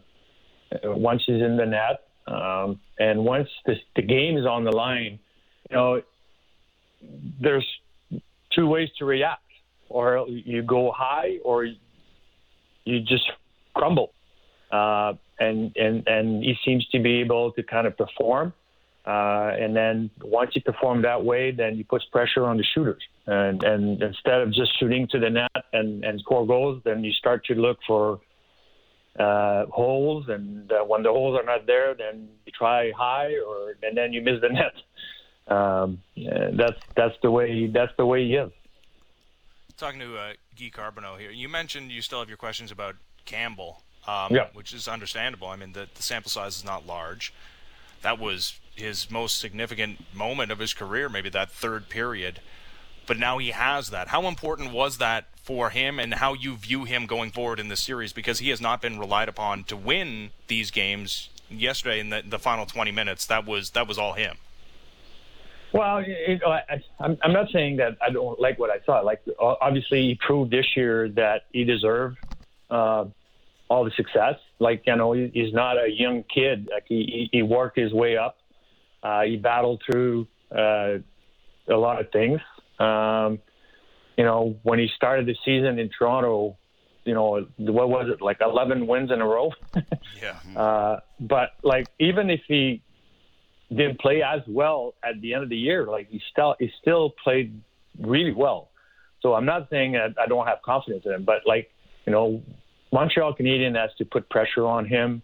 [0.84, 2.03] once he's in the net.
[2.28, 5.20] Um, and once the, the game is on the line,
[5.70, 6.01] you know,
[7.41, 7.68] there's
[8.55, 9.41] two ways to react.
[9.89, 11.66] Or you go high or
[12.86, 13.30] you just
[13.74, 14.14] crumble.
[14.72, 18.53] Uh, and, and, and he seems to be able to kind of perform.
[19.06, 23.02] Uh, and then once you perform that way, then you put pressure on the shooters.
[23.26, 27.12] And, and instead of just shooting to the net and, and score goals, then you
[27.14, 28.19] start to look for
[29.18, 30.26] uh, holes.
[30.30, 34.14] And uh, when the holes are not there, then you try high, or and then
[34.14, 34.73] you miss the net.
[35.48, 38.52] Um, that's that's the way that's the way he is.
[39.78, 42.95] Talking to uh, Guy Carbonneau here, you mentioned you still have your questions about
[43.26, 44.48] Campbell, um, yeah.
[44.53, 45.48] which is understandable.
[45.48, 47.34] I mean, the, the sample size is not large.
[48.03, 52.39] That was his most significant moment of his career, maybe that third period.
[53.07, 54.10] But now he has that.
[54.10, 57.81] How important was that for him and how you view him going forward in this
[57.81, 58.14] series?
[58.14, 61.30] Because he has not been relied upon to win these games.
[61.49, 64.38] Yesterday, in the, the final 20 minutes, that was that was all him.
[65.73, 68.99] Well, I, I'm, I'm not saying that I don't like what I saw.
[68.99, 72.18] Like, obviously, he proved this year that he deserved
[72.69, 73.06] uh,
[73.69, 74.35] all the success.
[74.60, 76.68] Like you know, he, he's not a young kid.
[76.72, 78.38] Like he, he worked his way up.
[79.03, 80.98] Uh, he battled through uh,
[81.69, 82.40] a lot of things.
[82.80, 83.40] Um,
[84.18, 86.57] you know, when he started the season in Toronto,
[87.06, 89.52] you know, what was it like 11 wins in a row?
[90.22, 90.38] Yeah.
[90.56, 92.84] Uh, but like even if he
[93.69, 97.15] didn't play as well at the end of the year, like he still he still
[97.23, 97.60] played
[97.99, 98.69] really well.
[99.22, 101.72] So I'm not saying that I don't have confidence in him, but like
[102.06, 102.44] you know,
[102.91, 105.23] Montreal Canadian has to put pressure on him,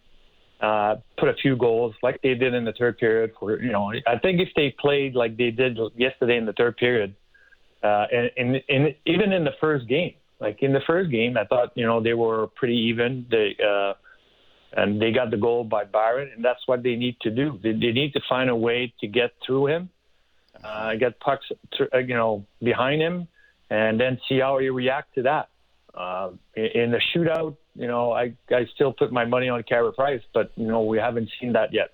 [0.60, 3.32] uh, put a few goals like they did in the third period.
[3.40, 6.78] For you know, I think if they played like they did yesterday in the third
[6.78, 7.16] period,
[7.84, 11.46] uh, and, and, and even in the first game, like in the first game, I
[11.46, 13.26] thought you know they were pretty even.
[13.30, 13.94] They uh,
[14.74, 17.60] and they got the goal by Byron, and that's what they need to do.
[17.64, 19.90] They, they need to find a way to get through him,
[20.64, 21.46] uh, get pucks,
[21.78, 23.28] th- uh, you know, behind him,
[23.70, 25.50] and then see how he react to that.
[25.94, 29.94] Uh, in, in the shootout, you know, I I still put my money on Carey
[29.94, 31.92] Price, but you know we haven't seen that yet.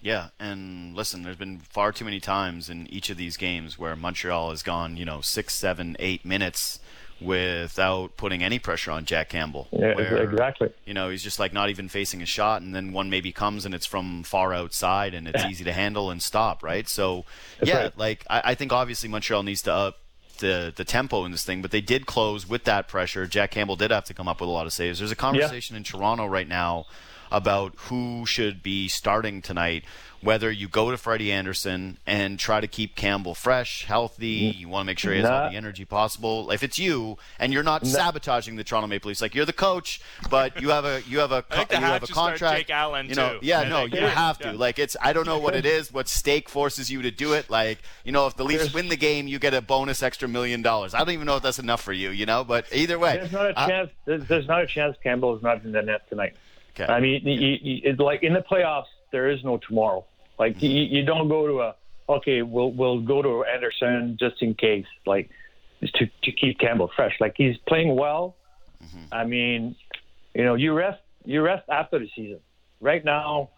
[0.00, 3.94] Yeah, and listen, there's been far too many times in each of these games where
[3.94, 6.80] Montreal has gone, you know, six, seven, eight minutes
[7.20, 9.68] without putting any pressure on Jack Campbell.
[9.70, 10.70] Yeah, where, exactly.
[10.84, 13.64] You know, he's just like not even facing a shot, and then one maybe comes
[13.64, 16.88] and it's from far outside, and it's easy to handle and stop, right?
[16.88, 17.24] So,
[17.60, 17.98] That's yeah, right.
[17.98, 19.98] like I, I think obviously Montreal needs to up
[20.42, 23.26] the the tempo in this thing, but they did close with that pressure.
[23.26, 24.98] Jack Campbell did have to come up with a lot of saves.
[24.98, 26.84] There's a conversation in Toronto right now
[27.32, 29.84] about who should be starting tonight.
[30.20, 34.82] Whether you go to Freddie Andersen and try to keep Campbell fresh, healthy, you want
[34.82, 36.52] to make sure he has all the energy possible.
[36.52, 40.00] If it's you and you're not sabotaging the Toronto Maple Leafs, like you're the coach,
[40.30, 42.56] but you have a you have a think co- the you have a contract.
[42.58, 43.44] Jake Allen, you know, too.
[43.44, 44.50] yeah, I no, you have to.
[44.52, 44.54] yeah.
[44.56, 47.50] Like it's I don't know what it is, what stake forces you to do it.
[47.50, 50.62] Like you know, if the Leafs win the game, you get a bonus extra million
[50.62, 50.94] dollars.
[50.94, 52.44] I don't even know if that's enough for you, you know.
[52.44, 53.90] But either way, There's not a I- chance.
[54.04, 56.34] There's, there's not a chance Campbell is not in the net tonight.
[56.74, 56.90] Okay.
[56.90, 60.04] I mean, you, you, it's like in the playoffs, there is no tomorrow.
[60.38, 61.74] Like you, you don't go to a
[62.08, 65.30] okay, we'll we'll go to Andersen just in case, like
[65.82, 67.14] to to keep Campbell fresh.
[67.20, 68.36] Like he's playing well.
[69.12, 69.76] I mean,
[70.34, 72.40] you know, you rest you rest after the season.
[72.80, 73.50] Right now,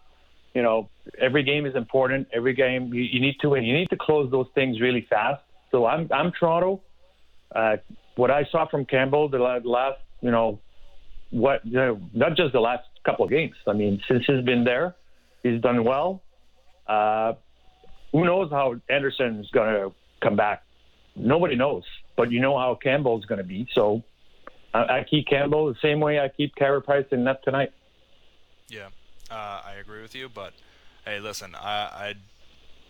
[0.53, 0.89] you know,
[1.19, 2.27] every game is important.
[2.33, 3.63] Every game you, you need to win.
[3.63, 5.41] You need to close those things really fast.
[5.71, 6.81] So I'm I'm Toronto.
[7.53, 7.77] Uh,
[8.15, 10.59] what I saw from Campbell the last, you know,
[11.31, 13.55] what you know, not just the last couple of games.
[13.67, 14.95] I mean, since he's been there,
[15.43, 16.21] he's done well.
[16.87, 17.33] Uh,
[18.11, 20.63] who knows how Andersen's going to come back?
[21.15, 21.83] Nobody knows,
[22.17, 23.67] but you know how Campbell's going to be.
[23.73, 24.03] So
[24.73, 27.71] I, I keep Campbell the same way I keep Carey Price in net tonight.
[28.67, 28.87] Yeah,
[29.31, 30.29] uh, I agree with you.
[30.29, 30.53] But
[31.05, 32.17] hey, listen, I, I'd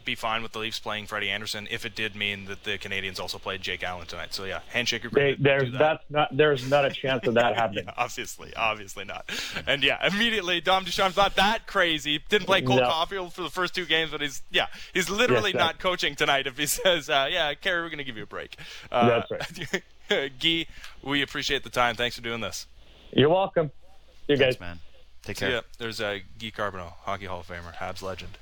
[0.06, 3.20] be fine with the Leafs playing Freddie Andersen if it did mean that the Canadiens
[3.20, 4.34] also played Jake Allen tonight.
[4.34, 5.44] So yeah, handshake They, agreement.
[5.44, 5.80] there's that.
[5.80, 7.86] that's not there's not a chance of that happening.
[7.86, 9.30] Yeah, obviously, obviously not.
[9.68, 12.22] And yeah, immediately Dom Ducharme's not that crazy.
[12.30, 12.90] Didn't play Cole No.
[12.90, 16.48] Caufield for the first two games, but he's yeah, he's literally Yes, not coaching tonight.
[16.48, 18.56] If he says, uh, "Yeah, Carey, we're going to give you a break."
[18.92, 19.84] Uh, That's right.
[20.40, 20.68] Guy,
[21.02, 21.96] we appreciate the time.
[21.96, 22.68] Thanks for doing this.
[23.12, 23.72] You're welcome.
[24.28, 24.58] You guys.
[24.58, 24.80] Thanks, man.
[25.24, 25.50] Take care.
[25.50, 28.38] Yeah, There's uh, Guy Carbonneau, Hockey Hall of Famer, Habs legend.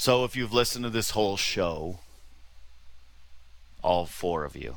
[0.00, 1.98] So if you've listened to this whole show,
[3.82, 4.76] all four of you,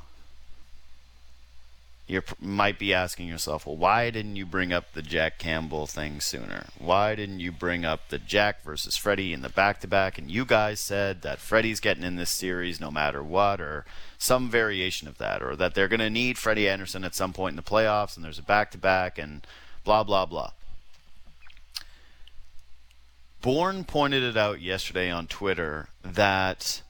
[2.07, 6.19] you might be asking yourself, well, why didn't you bring up the Jack Campbell thing
[6.19, 6.65] sooner?
[6.77, 10.17] Why didn't you bring up the Jack versus Freddie in the back to back?
[10.17, 13.85] And you guys said that Freddie's getting in this series no matter what, or
[14.17, 17.53] some variation of that, or that they're going to need Freddie Andersen at some point
[17.53, 19.47] in the playoffs, and there's a back to back, and
[19.85, 20.51] blah, blah, blah.
[23.43, 26.81] Bourne pointed it out yesterday on Twitter that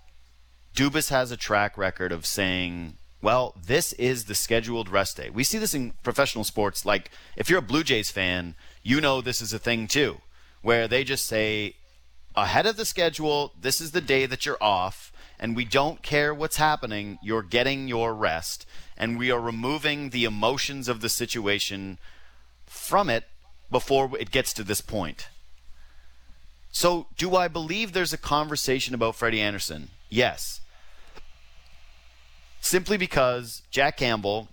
[0.75, 5.31] Dubas has a track record of saying, well, this is the scheduled rest day.
[5.31, 6.85] We see this in professional sports.
[6.85, 8.53] Like, if you're a Blue Jays fan,
[8.83, 10.21] you know this is a thing too,
[10.61, 11.73] where they just say,
[12.35, 16.35] ahead of the schedule, this is the day that you're off, and we don't care
[16.35, 21.97] what's happening, you're getting your rest, and we are removing the emotions of the situation
[22.67, 23.23] from it
[23.71, 25.29] before it gets to this point.
[26.73, 29.89] So, do I believe there's a conversation about Freddie Andersen?
[30.09, 30.59] Yes.
[32.59, 34.49] Simply because Jack Campbell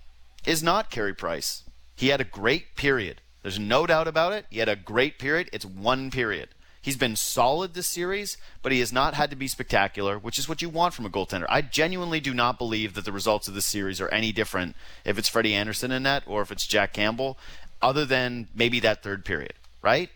[0.47, 1.65] is not Carey Price.
[1.97, 3.23] He had a great period.
[3.43, 4.45] There's no doubt about it.
[4.51, 5.49] He had a great period.
[5.51, 6.51] It's one period.
[6.83, 10.49] He's been solid this series, but he has not had to be spectacular, which is
[10.49, 11.47] what you want from a goaltender.
[11.49, 14.77] I genuinely do not believe that the results of this series are any different
[15.07, 17.39] if it's Freddie Andersen in net or if it's Jack Campbell,
[17.81, 20.11] other than maybe that third period, right?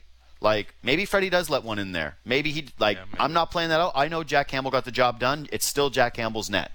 [0.44, 2.18] Like maybe Freddie does let one in there.
[2.24, 3.20] Maybe he like Yeah, maybe.
[3.20, 3.92] I'm not playing that out.
[3.96, 5.48] I know Jack Campbell got the job done.
[5.50, 6.70] It's still Jack Campbell's net.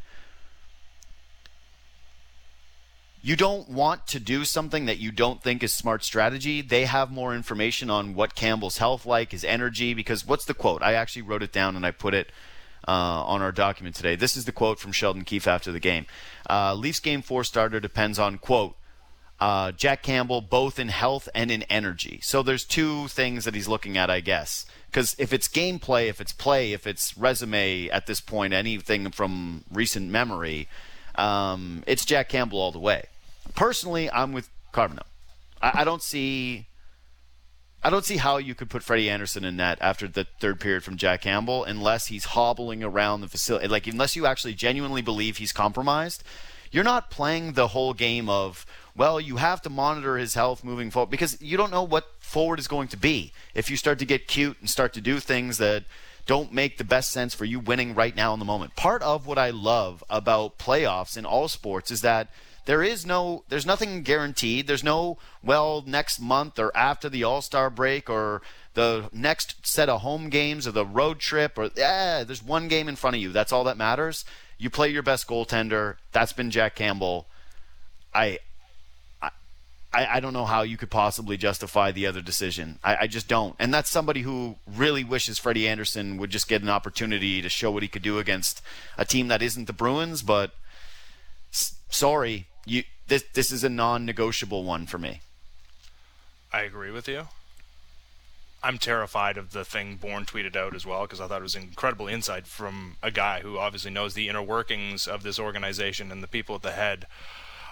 [3.21, 6.61] you don't want to do something that you don't think is smart strategy.
[6.61, 9.93] They have more information on what Campbell's health like, his energy.
[9.93, 10.81] Because what's the quote?
[10.81, 12.31] I actually wrote it down and I put it
[12.87, 14.15] uh, on our document today.
[14.15, 16.05] This is the quote from Sheldon Keefe after the game.
[16.49, 18.75] Uh, Leafs game four starter depends on quote
[19.39, 22.19] uh, Jack Campbell both in health and in energy.
[22.21, 24.65] So there's two things that he's looking at, I guess.
[24.87, 29.63] Because if it's gameplay, if it's play, if it's resume at this point, anything from
[29.71, 30.67] recent memory
[31.19, 33.03] um, it's Jack Campbell all the way.
[33.55, 35.03] Personally, I'm with Carbonneau.
[35.61, 36.65] I, I don't see.
[37.83, 40.83] I don't see how you could put Freddie Andersen in net after the third period
[40.83, 43.67] from Jack Campbell unless he's hobbling around the facility.
[43.69, 46.21] Like, unless you actually genuinely believe he's compromised,
[46.71, 48.65] you're not playing the whole game of,
[48.99, 52.59] well, you have to monitor his health moving forward because you don't know what forward
[52.59, 53.31] is going to be.
[53.55, 55.85] If you start to get cute and start to do things that
[56.25, 58.75] don't make the best sense for you winning right now in the moment.
[58.75, 62.27] Part of what I love about playoffs in all sports is that
[62.65, 64.67] there is no there's nothing guaranteed.
[64.67, 68.41] There's no well next month or after the All-Star break or
[68.73, 72.89] the next set of home games or the road trip or yeah, there's one game
[72.89, 73.31] in front of you.
[73.31, 74.25] That's all that matters.
[74.57, 75.95] You play your best goaltender.
[76.11, 77.27] That's been Jack Campbell.
[78.13, 78.39] I
[79.91, 82.77] I, I, don't know how you could possibly justify the other decision.
[82.83, 83.55] I, I, just don't.
[83.57, 87.71] And that's somebody who really wishes Freddie Andersen would just get an opportunity to show
[87.71, 88.61] what he could do against
[88.97, 90.21] a team that isn't the Bruins.
[90.21, 90.51] But
[91.51, 95.21] sorry, you this this is a non-negotiable one for me.
[96.53, 97.27] I agree with you.
[98.61, 101.55] I'm terrified of the thing Bourne tweeted out as well because I thought it was
[101.55, 106.21] incredible insight from a guy who obviously knows the inner workings of this organization and
[106.21, 107.07] the people at the head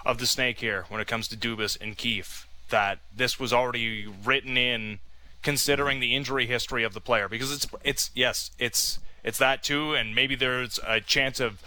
[0.08, 4.06] of the snake here when it comes to Dubas and Keefe that this was already
[4.06, 4.98] written in
[5.42, 7.28] considering the injury history of the player.
[7.28, 11.62] Because it's it's yes it's it's that too and maybe there's a chance of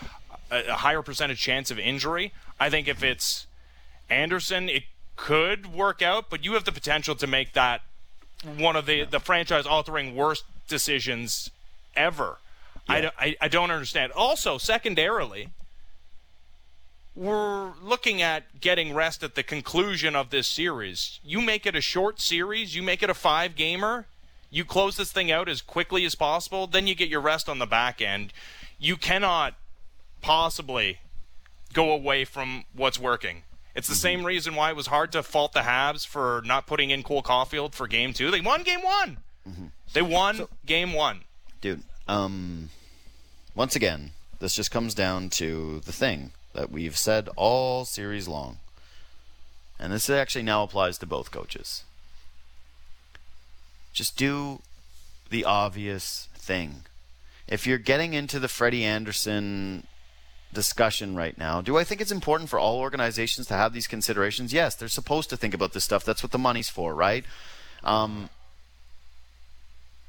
[0.50, 2.34] a higher percentage chance of injury.
[2.60, 3.46] I think if it's
[4.10, 4.84] Andersen it
[5.16, 7.82] could work out but you have the potential to make that
[8.58, 11.52] one of the the franchise altering worst decisions
[11.96, 12.40] ever.
[12.90, 13.12] Yeah.
[13.20, 14.12] I, I, I don't understand.
[14.14, 15.50] Also secondarily
[17.16, 21.20] we're looking at getting rest at the conclusion of this series.
[21.24, 24.06] You make it a short series, you make it a five gamer,
[24.50, 27.60] you close this thing out as quickly as possible, then you get your rest on
[27.60, 28.34] the back end.
[28.80, 29.56] You cannot
[30.22, 31.00] possibly
[31.74, 33.44] go away from what's working.
[33.76, 34.02] It's the mm-hmm.
[34.02, 37.24] same reason why it was hard to fault the Habs for not putting in Cole
[37.24, 38.32] Caufield for game two.
[38.32, 39.18] They won game one.
[39.48, 39.66] Mm-hmm.
[39.94, 41.22] They won so, game one.
[41.62, 42.70] Dude, um,
[43.56, 48.58] once again, this just comes down to the thing that we've said all series long.
[49.80, 51.84] And this actually now applies to both coaches.
[53.94, 54.62] Just do
[55.30, 56.84] the obvious thing.
[57.48, 59.88] If you're getting into the Freddie Andersen
[60.54, 64.54] discussion right now, do I think it's important for all organizations to have these considerations?
[64.54, 66.04] Yes, they're supposed to think about this stuff.
[66.04, 67.26] That's what the money's for, right?
[67.84, 68.30] Um,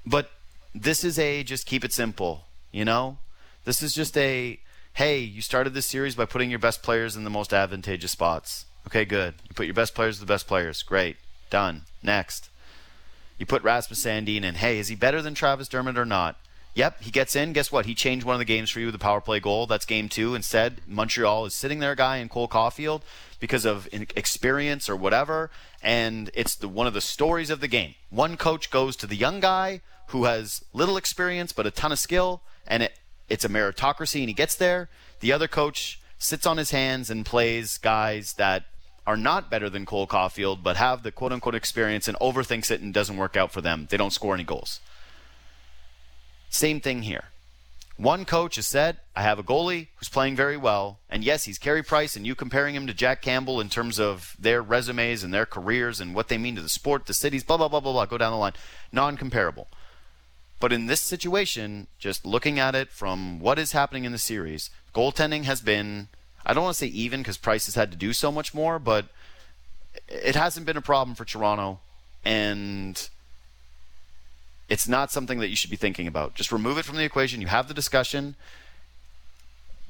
[0.05, 0.31] but
[0.75, 3.19] this is a just keep it simple, you know?
[3.65, 4.59] This is just a
[4.95, 8.67] hey, you started this series by putting your best players in the most advantageous spots.
[8.87, 9.35] Okay, good.
[9.49, 10.83] You put your best players the best players.
[10.83, 11.17] Great.
[11.51, 11.83] Done.
[12.03, 12.51] Next.
[13.39, 14.57] You put Rasmus Sandin in.
[14.57, 16.37] Hey, is he better than Travis Dermott or not?
[16.75, 17.53] Yep, he gets in.
[17.53, 17.85] Guess what?
[17.85, 19.67] He changed one of the games for you with a power play goal.
[19.67, 20.35] That's game two.
[20.35, 23.03] Instead, Montreal is sitting there, guy in Cole Caufield
[23.41, 25.51] because of experience or whatever.
[25.83, 27.95] And it's the, one of the stories of the game.
[28.09, 31.99] One coach goes to the young guy who has little experience but a ton of
[31.99, 32.99] skill, and it
[33.33, 34.91] it's a meritocracy and he gets there.
[35.21, 38.65] The other coach sits on his hands and plays guys that
[39.07, 42.83] are not better than Cole Caufield, but have the quote unquote experience and overthinks it
[42.83, 43.89] and doesn't work out for them.
[43.89, 44.81] They don't score any goals.
[46.51, 47.25] Same thing here.
[47.97, 50.99] One coach has said, I have a goalie who's playing very well.
[51.09, 54.37] And yes, he's Carey Price, and you comparing him to Jack Campbell in terms of
[54.39, 57.57] their resumes and their careers and what they mean to the sport, the cities, blah,
[57.57, 58.55] blah, blah, blah, blah, go down the line.
[58.93, 59.69] Non comparable.
[60.63, 64.71] But in this situation, just looking at it from what is happening in the series,
[64.95, 66.07] goaltending has been,
[66.47, 68.79] I don't want to say even because Price has had to do so much more,
[68.79, 69.07] but
[70.07, 71.81] it hasn't been a problem for Toronto.
[72.25, 73.09] And
[74.69, 76.37] it's not something that you should be thinking about.
[76.37, 77.41] Just remove it from the equation.
[77.41, 78.37] You have the discussion.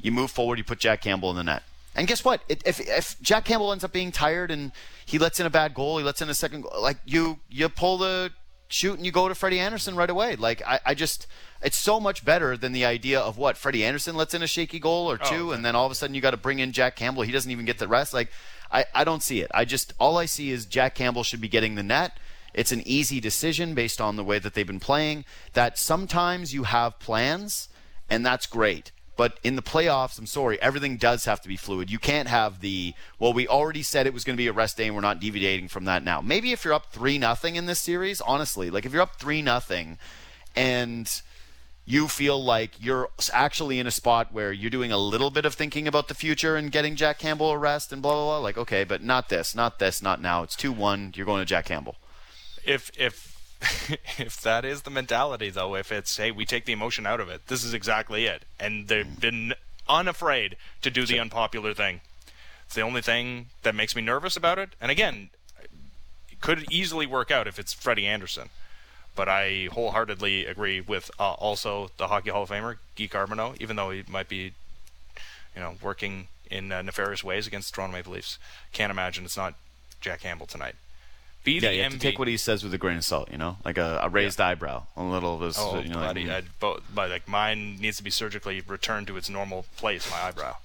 [0.01, 0.57] You move forward.
[0.57, 1.65] You put Jack Campbell in the net.
[1.95, 2.41] And guess what?
[2.49, 4.73] If, if Jack Campbell ends up being tired and
[5.05, 7.69] he lets in a bad goal, he lets in a second goal, like you, you
[7.69, 8.33] pull the
[8.73, 10.37] chute and you go to Freddie Andersen right away.
[10.37, 11.27] Like I, I just
[11.63, 14.79] it's so much better than the idea of what Freddie Andersen lets in a shaky
[14.79, 16.59] goal or oh, two, oh, and then all of a sudden you got to bring
[16.59, 17.23] in Jack Campbell.
[17.23, 18.15] He doesn't even get the rest.
[18.15, 18.31] Like
[18.71, 19.51] I, I don't see it.
[19.55, 22.19] I just all I see is Jack Campbell should be getting the net.
[22.55, 25.25] It's an easy decision based on the way that they've been playing.
[25.53, 27.69] That sometimes you have plans,
[28.11, 28.93] and that's great.
[29.17, 31.91] But in the playoffs, I'm sorry, everything does have to be fluid.
[31.91, 33.33] You can't have the well.
[33.33, 35.69] We already said it was going to be a rest day, and we're not deviating
[35.69, 36.21] from that now.
[36.21, 39.43] Maybe if you're up three nothing in this series, honestly, like if you're up three
[39.43, 39.99] nothing,
[40.57, 41.23] and
[41.85, 45.55] you feel like you're actually in a spot where you're doing a little bit of
[45.55, 48.39] thinking about the future and getting Jack Campbell a rest and blah blah blah.
[48.39, 50.43] Like okay, but not this, not this, not now.
[50.43, 51.13] It's two one.
[51.15, 51.97] You're going to Jack Campbell.
[52.65, 53.32] If if
[54.19, 57.29] if that is the mentality, though, if it's hey, we take the emotion out of
[57.29, 59.55] it, this is exactly it, and they've been
[59.89, 62.01] unafraid to do the unpopular thing.
[62.67, 64.71] It's the only thing that makes me nervous about it.
[64.81, 65.31] And again,
[66.31, 68.49] it could easily work out if it's Freddie Andersen.
[69.15, 73.77] But I wholeheartedly agree with uh, also the Hockey Hall of Famer Guy Carbonneau, even
[73.77, 74.55] though he might be,
[75.55, 78.39] you know, working in uh, nefarious ways against the Toronto Maple Leafs.
[78.73, 79.55] Can't imagine it's not
[80.01, 80.77] Jack Campbell tonight.
[81.45, 83.31] Be Yeah, the you have to take what he says with a grain of salt.
[83.31, 85.57] You know, like a, a raised eyebrow, a little of this.
[85.59, 86.27] Oh, you know, bloody!
[86.27, 90.23] like, bo- but like mine needs to be surgically returned to its normal place, my
[90.23, 90.57] eyebrow.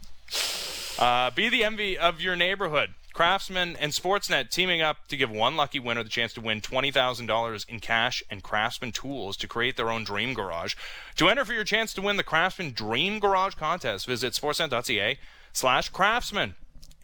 [1.00, 2.92] Uh, be the envy of your neighborhood.
[3.18, 7.66] Craftsman and Sportsnet teaming up to give one lucky winner the chance to win $20,000
[7.68, 10.76] in cash and Craftsman tools to create their own dream garage.
[11.16, 15.18] To enter for your chance to win the Craftsman Dream Garage contest, visit sportsnet.ca
[15.52, 16.54] slash craftsman.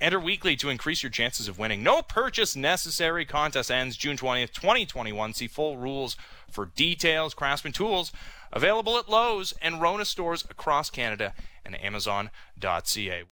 [0.04, 1.82] Enter weekly to increase your chances of winning.
[1.82, 3.24] No purchase necessary.
[3.24, 5.34] Contest ends June 20th, 2021.
[5.34, 6.18] See full rules
[6.52, 7.34] for details.
[7.34, 8.12] Craftsman Tools
[8.52, 13.24] available at Lowe's and Rona stores across Canada and Amazon.ca.